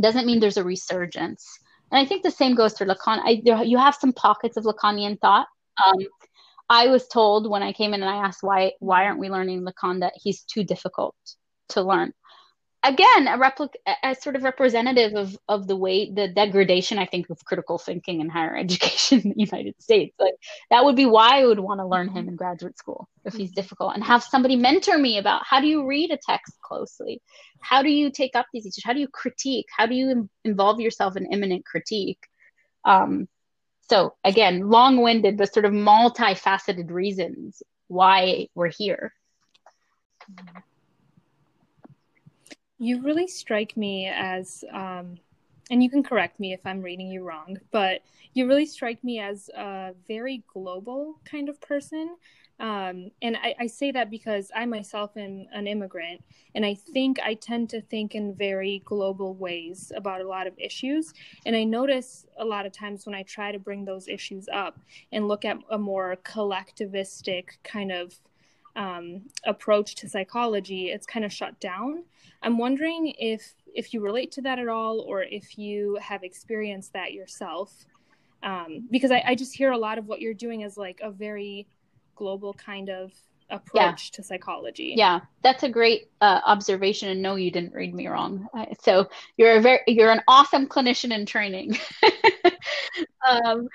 [0.00, 1.46] doesn't mean there's a resurgence.
[1.90, 3.20] And I think the same goes for Lacan.
[3.22, 5.46] I, there, you have some pockets of Lacanian thought.
[5.84, 5.98] Um,
[6.72, 9.62] I was told when I came in and I asked why why aren't we learning
[9.62, 11.14] Lacan that he's too difficult
[11.70, 12.14] to learn.
[12.82, 17.28] Again, a replica, a sort of representative of of the way the degradation I think
[17.28, 20.16] of critical thinking in higher education in the United States.
[20.18, 20.32] Like
[20.70, 23.52] that would be why I would want to learn him in graduate school if he's
[23.52, 27.20] difficult and have somebody mentor me about how do you read a text closely,
[27.60, 30.30] how do you take up these issues, how do you critique, how do you Im-
[30.42, 32.26] involve yourself in immanent critique.
[32.86, 33.28] Um,
[33.92, 39.12] so again, long-winded, but sort of multifaceted reasons why we're here.
[42.78, 45.18] You really strike me as, um,
[45.70, 48.00] and you can correct me if I'm reading you wrong, but
[48.32, 52.16] you really strike me as a very global kind of person.
[52.62, 56.22] Um, and I, I, say that because I myself am an immigrant,
[56.54, 60.56] and I think I tend to think in very global ways about a lot of
[60.58, 61.12] issues.
[61.44, 64.78] And I notice a lot of times when I try to bring those issues up
[65.10, 68.14] and look at a more collectivistic kind of
[68.76, 72.04] um, approach to psychology, it's kind of shut down.
[72.42, 76.92] I'm wondering if if you relate to that at all, or if you have experienced
[76.92, 77.86] that yourself,
[78.44, 81.10] um, because I, I just hear a lot of what you're doing as like a
[81.10, 81.66] very
[82.22, 83.10] global kind of
[83.50, 84.16] approach yeah.
[84.16, 84.94] to psychology.
[84.96, 87.08] Yeah, that's a great uh, observation.
[87.08, 88.46] And no, you didn't read me wrong.
[88.80, 91.76] So you're a very you're an awesome clinician in training.
[93.28, 93.68] um,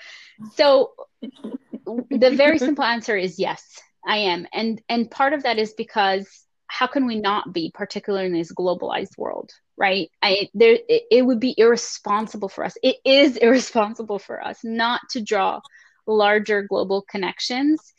[0.56, 5.74] so the very simple answer is yes, I am, and and part of that is
[5.74, 6.28] because
[6.68, 10.10] how can we not be, particularly in this globalized world, right?
[10.22, 12.78] I there it, it would be irresponsible for us.
[12.82, 15.60] It is irresponsible for us not to draw
[16.08, 17.94] larger global connections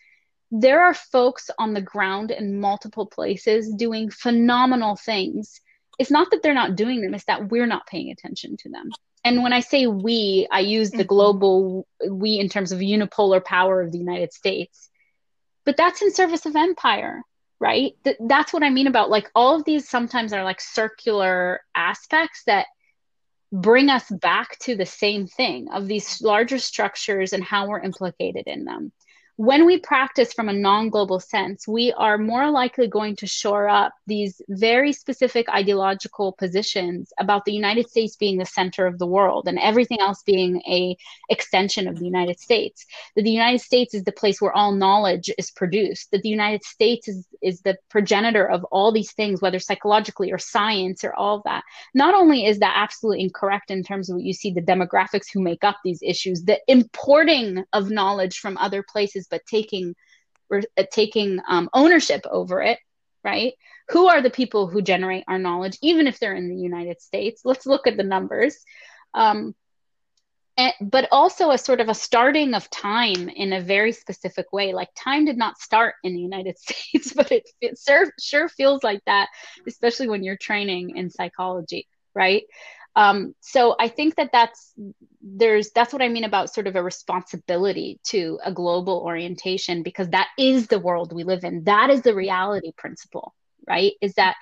[0.51, 5.61] there are folks on the ground in multiple places doing phenomenal things.
[5.99, 8.91] It's not that they're not doing them, it's that we're not paying attention to them.
[9.25, 11.07] And when I say we, I use the mm-hmm.
[11.07, 14.89] global we in terms of unipolar power of the United States.
[15.65, 17.23] But that's in service of empire,
[17.61, 17.93] right?
[18.05, 22.45] Th- that's what I mean about like all of these sometimes are like circular aspects
[22.47, 22.67] that
[23.53, 28.45] bring us back to the same thing of these larger structures and how we're implicated
[28.47, 28.93] in them
[29.39, 33.69] when we practice from a non global sense, we are more likely going to shore
[33.69, 39.07] up these very specific ideological positions about the United States being the center of the
[39.07, 40.97] world and everything else being a
[41.31, 42.85] extension of the United States.
[43.15, 46.65] That the United States is the place where all knowledge is produced, that the United
[46.65, 51.37] States is, is the progenitor of all these things, whether psychologically or science or all
[51.37, 51.63] of that.
[51.95, 55.41] Not only is that absolutely incorrect in terms of what you see the demographics who
[55.41, 59.95] make up these issues, the importing of knowledge from other places but taking
[60.53, 60.61] uh,
[60.91, 62.79] taking um, ownership over it
[63.25, 63.55] right?
[63.91, 67.43] Who are the people who generate our knowledge even if they're in the united states?
[67.45, 68.57] Let's look at the numbers.
[69.15, 69.55] Um,
[70.57, 74.73] and, but also a sort of a starting of time in a very specific way.
[74.73, 78.83] Like time did not start in the united states but it, it sure, sure feels
[78.83, 79.29] like that
[79.67, 82.45] especially when you're training in psychology right
[82.99, 84.75] um, so I think that that's
[85.23, 90.09] there's that's what I mean about sort of a responsibility to a global orientation because
[90.09, 91.63] that is the world we live in.
[91.63, 93.37] That is the reality principle,
[93.69, 93.93] right?
[94.03, 94.35] Is that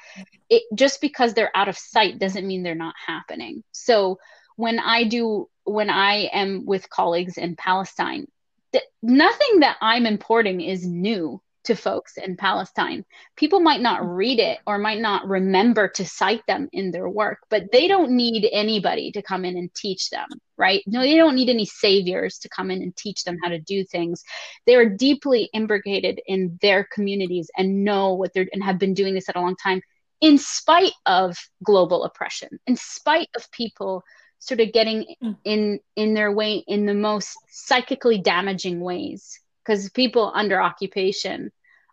[0.48, 3.62] it just because they're out of sight doesn't mean they're not happening.
[3.72, 4.20] So
[4.56, 8.26] when I do when I am with colleagues in Palestine,
[8.72, 13.04] th- nothing that I'm importing is new to folks in Palestine.
[13.36, 17.40] People might not read it or might not remember to cite them in their work,
[17.50, 20.82] but they don't need anybody to come in and teach them, right?
[20.86, 23.84] No, they don't need any saviors to come in and teach them how to do
[23.84, 24.22] things.
[24.66, 29.14] They are deeply imbricated in their communities and know what they're and have been doing
[29.14, 29.82] this at a long time
[30.20, 34.02] in spite of global oppression, in spite of people
[34.38, 35.36] sort of getting mm.
[35.44, 41.50] in in their way in the most psychically damaging ways because people under occupation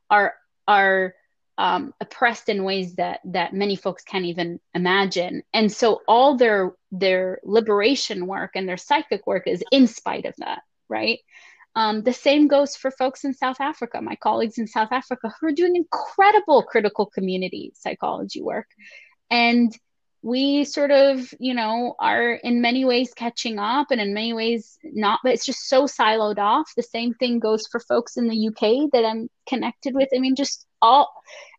[0.10, 0.34] are
[0.68, 1.16] are
[1.58, 5.44] um, oppressed in ways that that many folks can't even imagine.
[5.54, 10.36] And so all their their liberation work and their psychic work is in spite of
[10.38, 10.62] that
[10.94, 11.20] right?
[11.76, 14.00] Um, the same goes for folks in south africa.
[14.02, 18.68] My colleagues in south africa who are doing incredible critical community psychology work.
[19.32, 19.76] And
[20.24, 24.80] we sort of, you know, are in many ways catching up and in many ways
[24.82, 26.72] not, but it's just so siloed off.
[26.76, 30.10] The same thing goes for folks in the UK that I'm connected with.
[30.16, 31.14] I mean, just all,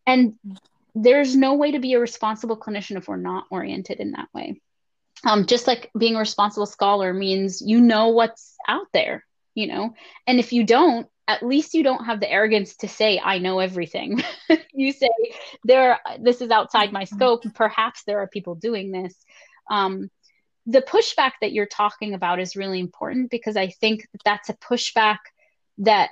[0.07, 0.35] and
[0.95, 4.61] there's no way to be a responsible clinician if we're not oriented in that way.
[5.25, 9.95] Um, just like being a responsible scholar means you know what's out there, you know,
[10.27, 13.59] and if you don't, at least you don't have the arrogance to say i know
[13.59, 14.23] everything
[14.73, 15.09] you say
[15.65, 17.17] there this is outside my mm-hmm.
[17.17, 19.15] scope perhaps there are people doing this
[19.71, 20.11] um,
[20.67, 25.19] the pushback that you're talking about is really important because i think that's a pushback
[25.79, 26.11] that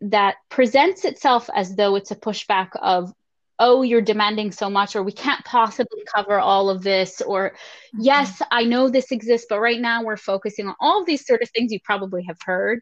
[0.00, 3.12] that presents itself as though it's a pushback of
[3.58, 8.02] oh you're demanding so much or we can't possibly cover all of this or mm-hmm.
[8.02, 11.42] yes i know this exists but right now we're focusing on all of these sort
[11.42, 12.80] of things you probably have heard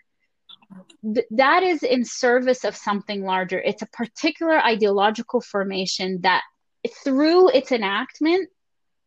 [1.02, 3.60] th- that is in service of something larger.
[3.60, 6.42] It's a particular ideological formation that,
[7.04, 8.48] through its enactment,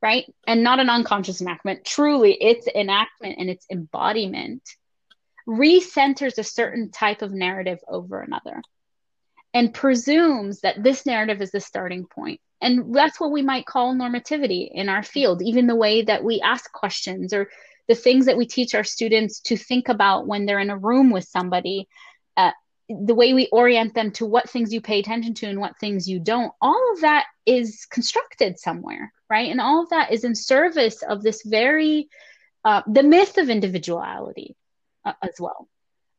[0.01, 4.64] right, and not an unconscious enactment, truly its enactment and its embodiment,
[5.47, 8.62] recenters a certain type of narrative over another
[9.53, 12.39] and presumes that this narrative is the starting point.
[12.62, 16.41] And that's what we might call normativity in our field, even the way that we
[16.41, 17.49] ask questions or
[17.89, 21.09] the things that we teach our students to think about when they're in a room
[21.09, 21.89] with somebody
[22.37, 22.51] uh,
[22.87, 26.07] the way we orient them to what things you pay attention to and what things
[26.07, 30.35] you don't all of that is constructed somewhere right and all of that is in
[30.35, 32.07] service of this very
[32.63, 34.55] uh, the myth of individuality
[35.03, 35.67] uh, as well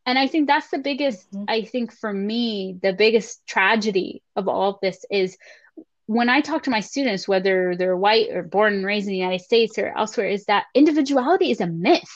[0.06, 1.44] and i think that's the biggest mm-hmm.
[1.48, 5.38] i think for me the biggest tragedy of all of this is
[6.10, 9.18] when I talk to my students, whether they're white or born and raised in the
[9.18, 12.10] United States or elsewhere, is that individuality is a myth.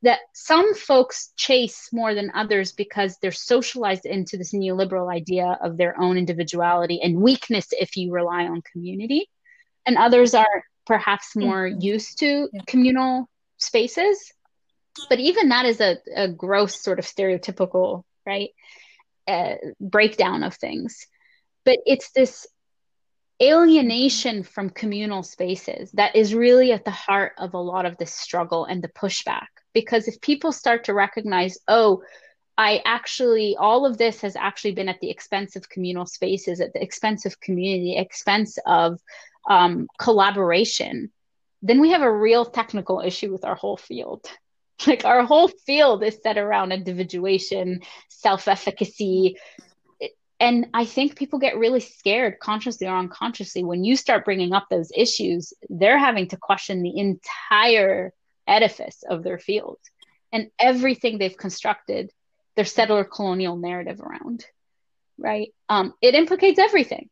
[0.00, 5.76] that some folks chase more than others because they're socialized into this neoliberal idea of
[5.76, 9.28] their own individuality and weakness if you rely on community.
[9.84, 11.82] And others are perhaps more mm-hmm.
[11.82, 12.62] used to yeah.
[12.66, 14.32] communal spaces.
[15.10, 18.48] But even that is a, a gross sort of stereotypical, right,
[19.28, 21.06] uh, breakdown of things.
[21.66, 22.46] But it's this
[23.42, 28.14] alienation from communal spaces that is really at the heart of a lot of this
[28.14, 29.46] struggle and the pushback.
[29.72, 32.02] Because if people start to recognize oh
[32.58, 36.72] i actually all of this has actually been at the expense of communal spaces at
[36.72, 39.00] the expense of community expense of
[39.48, 41.10] um, collaboration
[41.62, 44.24] then we have a real technical issue with our whole field.
[44.86, 49.36] Like our whole field is set around individuation self-efficacy
[50.40, 54.66] and i think people get really scared consciously or unconsciously when you start bringing up
[54.70, 55.52] those issues.
[55.68, 58.12] They're having to question the entire
[58.48, 59.78] edifice of their field
[60.32, 62.10] and everything they've constructed
[62.56, 64.44] their settler colonial narrative around
[65.20, 65.52] right?
[65.68, 67.10] Um, it implicates everything.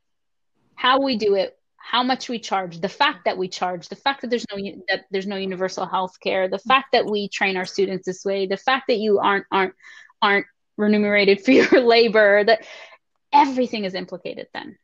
[0.75, 4.21] How we do it how much we charge the fact that we charge the fact
[4.21, 4.59] that there's no
[4.89, 8.47] that there's no universal health care the fact that we train our students this way
[8.47, 9.75] the fact that you aren't aren't
[10.21, 10.45] aren't
[10.77, 12.67] remunerated for your labor that
[13.33, 14.77] everything is implicated then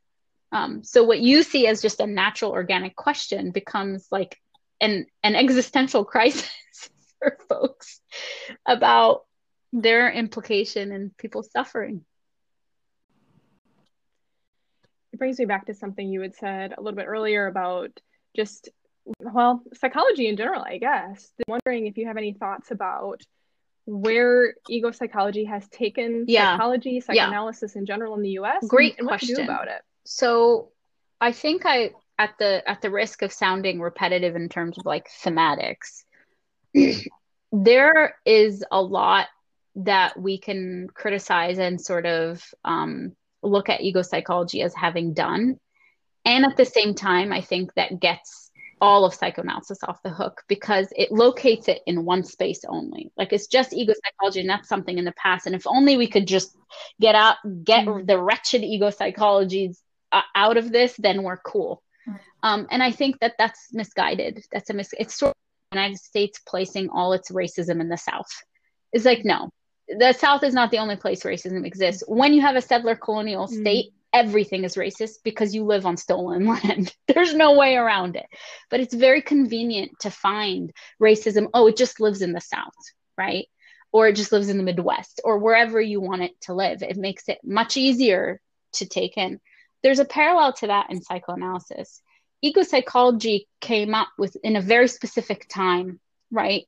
[0.55, 4.41] um, so what you see as just a natural organic question becomes like
[4.81, 6.49] an an existential crisis
[7.19, 8.01] for folks
[8.67, 9.23] about
[9.73, 12.05] their implication and people suffering.
[15.13, 17.91] It brings me back to something you had said a little bit earlier about
[18.37, 18.69] just
[19.19, 21.31] well, psychology in general, I guess.
[21.49, 23.21] Wondering if you have any thoughts about
[23.87, 26.55] where ego psychology has taken yeah.
[26.55, 27.81] psychology, psychoanalysis yeah.
[27.81, 28.67] in general in the US.
[28.67, 29.41] Great and, question.
[29.41, 29.83] And about it.
[30.05, 30.71] So
[31.21, 35.09] I think I at the at the risk of sounding repetitive in terms of like
[35.23, 36.05] thematics
[37.53, 39.27] there is a lot
[39.77, 45.59] that we can criticize and sort of um, look at ego psychology as having done
[46.25, 48.51] and at the same time i think that gets
[48.85, 53.33] all of psychoanalysis off the hook because it locates it in one space only like
[53.33, 56.27] it's just ego psychology and that's something in the past and if only we could
[56.27, 56.55] just
[57.01, 58.05] get out get mm-hmm.
[58.05, 59.79] the wretched ego psychologies
[60.13, 61.83] uh, out of this then we're cool
[62.43, 64.45] um, and I think that that's misguided.
[64.53, 64.91] That's a mis.
[64.99, 65.37] It's sort of
[65.71, 68.31] the United States placing all its racism in the South.
[68.93, 69.51] It's like no,
[69.89, 72.05] the South is not the only place racism exists.
[72.07, 73.61] When you have a settler colonial mm.
[73.61, 73.93] state.
[74.15, 76.95] Everything is racist because you live on stolen land.
[77.09, 78.27] There's no way around it.
[78.71, 81.49] But it's very convenient to find racism.
[81.53, 82.73] Oh, it just lives in the South,
[83.19, 83.47] right?
[83.93, 86.83] Or it just lives in the Midwest or wherever you want it to live.
[86.83, 88.41] It makes it much easier
[88.75, 89.41] to take in.
[89.83, 92.01] There's a parallel to that in psychoanalysis
[92.45, 95.99] ego psychology came up with in a very specific time,
[96.31, 96.65] right?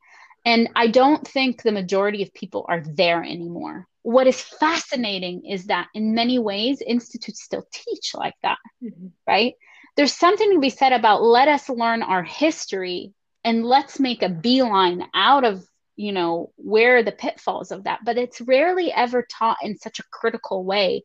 [0.47, 3.87] And I don't think the majority of people are there anymore.
[4.03, 9.09] What is fascinating is that in many ways, institutes still teach like that, mm-hmm.
[9.27, 9.55] right?
[9.97, 14.29] There's something to be said about let us learn our history and let's make a
[14.29, 15.67] beeline out of
[15.97, 20.05] you know where the pitfalls of that but it's rarely ever taught in such a
[20.13, 21.03] critical way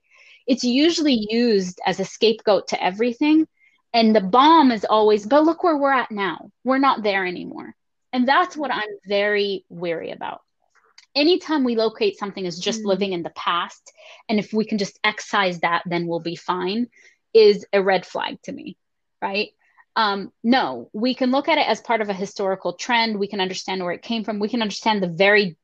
[0.47, 3.47] it's usually used as a scapegoat to everything
[3.93, 6.51] and the bomb is always, but look where we're at now.
[6.63, 7.75] We're not there anymore.
[8.13, 10.41] And that's what I'm very weary about.
[11.15, 12.85] Anytime we locate something as just mm.
[12.85, 13.91] living in the past,
[14.29, 16.87] and if we can just excise that, then we'll be fine,
[17.33, 18.77] is a red flag to me,
[19.21, 19.49] right?
[19.95, 23.19] Um, no, we can look at it as part of a historical trend.
[23.19, 24.39] We can understand where it came from.
[24.39, 25.57] We can understand the very,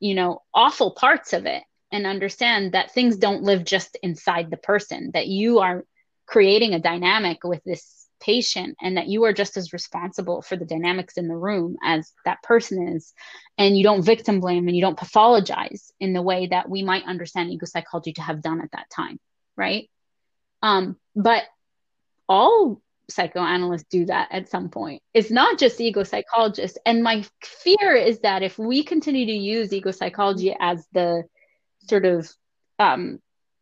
[0.00, 1.62] you know, awful parts of it
[1.92, 5.84] and understand that things don't live just inside the person, that you are
[6.26, 10.64] creating a dynamic with this patient and that you are just as responsible for the
[10.64, 13.12] dynamics in the room as that person is
[13.58, 17.04] and you don't victim blame and you don't pathologize in the way that we might
[17.04, 19.18] understand ego psychology to have done at that time
[19.60, 19.90] right?
[20.62, 21.44] Um, but
[22.28, 25.02] all psychoanalysts do that at some point.
[25.12, 29.72] It's not just ego psychologists and my fear is that if we continue to use
[29.72, 31.24] ego psychology as the
[31.88, 32.30] sort of
[32.78, 33.20] um,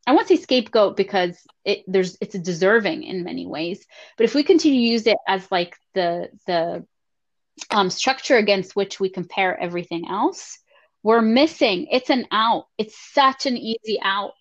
[0.09, 1.37] I won't say scapegoat because
[1.67, 3.85] it there's it's deserving in many ways,
[4.17, 6.87] but if we continue to use it as like the the
[7.71, 10.59] um, structure against which we compare everything else,
[11.03, 11.89] we're missing.
[11.93, 12.65] It's an out.
[12.79, 14.33] It's such an easy out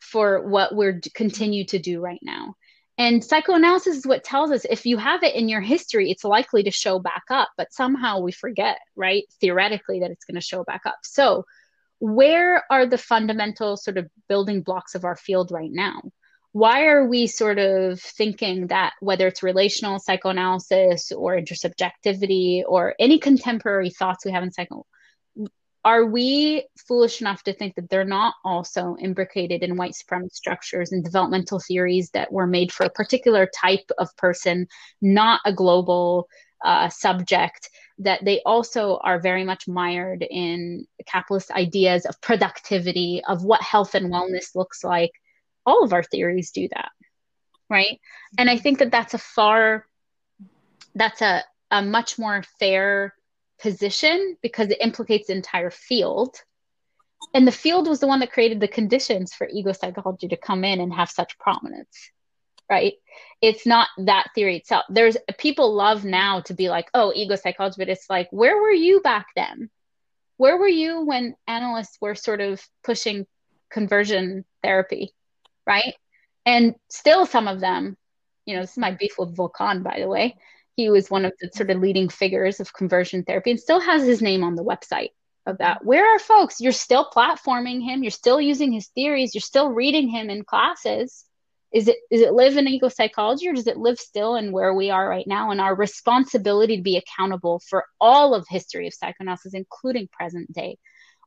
[0.00, 2.56] for what we're continue to do right now.
[2.98, 6.64] And psychoanalysis is what tells us if you have it in your history, it's likely
[6.64, 9.22] to show back up, but somehow we forget, right?
[9.40, 10.98] Theoretically, that it's going to show back up.
[11.04, 11.44] So
[12.04, 16.02] where are the fundamental sort of building blocks of our field right now?
[16.52, 23.18] Why are we sort of thinking that whether it's relational psychoanalysis or intersubjectivity or any
[23.18, 24.84] contemporary thoughts we have in psycho,
[25.82, 30.92] are we foolish enough to think that they're not also imbricated in white supremacist structures
[30.92, 34.66] and developmental theories that were made for a particular type of person,
[35.00, 36.28] not a global
[36.62, 37.70] uh, subject?
[37.98, 43.94] That they also are very much mired in capitalist ideas of productivity, of what health
[43.94, 45.12] and wellness looks like.
[45.64, 46.90] All of our theories do that,
[47.70, 48.00] right?
[48.36, 49.86] And I think that that's a far,
[50.94, 53.14] that's a, a much more fair
[53.60, 56.36] position because it implicates the entire field.
[57.32, 60.64] And the field was the one that created the conditions for ego psychology to come
[60.64, 62.10] in and have such prominence,
[62.70, 62.94] right?
[63.40, 64.84] It's not that theory itself.
[64.88, 68.70] There's people love now to be like, oh, ego psychology, but it's like, where were
[68.70, 69.70] you back then?
[70.36, 73.26] Where were you when analysts were sort of pushing
[73.70, 75.12] conversion therapy,
[75.66, 75.94] right?
[76.46, 77.96] And still, some of them,
[78.44, 80.36] you know, this is my beef with Volkan, by the way
[80.76, 84.04] he was one of the sort of leading figures of conversion therapy and still has
[84.04, 85.10] his name on the website
[85.46, 85.84] of that.
[85.84, 86.60] Where are folks?
[86.60, 91.24] You're still platforming him, you're still using his theories, you're still reading him in classes.
[91.74, 94.72] Is it is it live in ego psychology or does it live still in where
[94.72, 98.94] we are right now and our responsibility to be accountable for all of history of
[98.94, 100.78] psychoanalysis, including present day?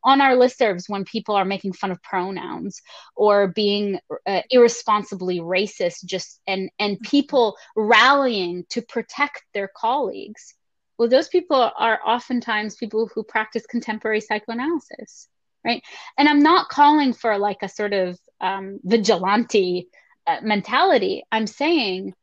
[0.03, 2.81] on our listservs when people are making fun of pronouns
[3.15, 7.09] or being uh, irresponsibly racist just and and mm-hmm.
[7.09, 10.53] people rallying to protect their colleagues
[10.97, 15.27] well those people are oftentimes people who practice contemporary psychoanalysis
[15.65, 15.83] right
[16.17, 19.87] and i'm not calling for like a sort of um, vigilante
[20.27, 22.13] Uh, mentality i'm saying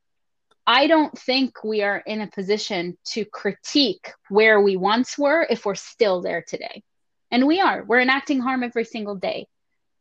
[0.66, 5.66] I don't think we are in a position to critique where we once were if
[5.66, 6.82] we're still there today.
[7.30, 7.84] And we are.
[7.84, 9.46] We're enacting harm every single day.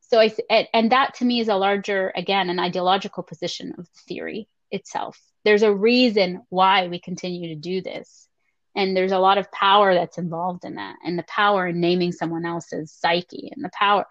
[0.01, 3.86] So i th- and that to me is a larger again an ideological position of
[3.86, 5.20] the theory itself.
[5.43, 8.28] There's a reason why we continue to do this
[8.76, 12.11] and there's a lot of power that's involved in that and the power in naming
[12.11, 14.05] someone else's psyche and the power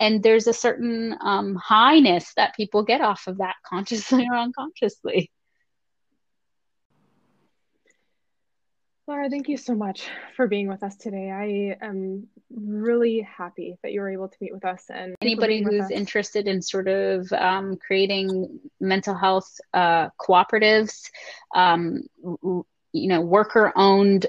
[0.00, 5.30] and there's a certain um, highness that people get off of that consciously or unconsciously
[9.08, 10.06] Lara, thank you so much
[10.36, 11.30] for being with us today.
[11.30, 14.84] I am really happy that you were able to meet with us.
[14.90, 21.08] And anybody who's interested in sort of um, creating mental health uh, cooperatives,
[21.54, 22.02] um,
[22.92, 24.26] you know, worker-owned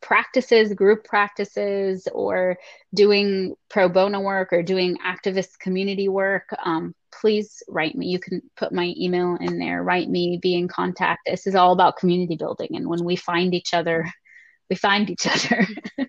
[0.00, 2.58] practices, group practices, or
[2.92, 8.08] doing pro bono work or doing activist community work, um, please write me.
[8.08, 11.20] You can put my email in there, write me, be in contact.
[11.26, 12.70] This is all about community building.
[12.72, 14.06] And when we find each other,
[14.68, 15.66] we find each other.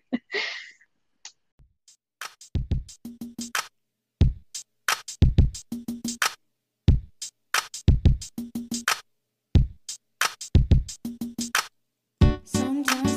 [12.92, 13.13] me.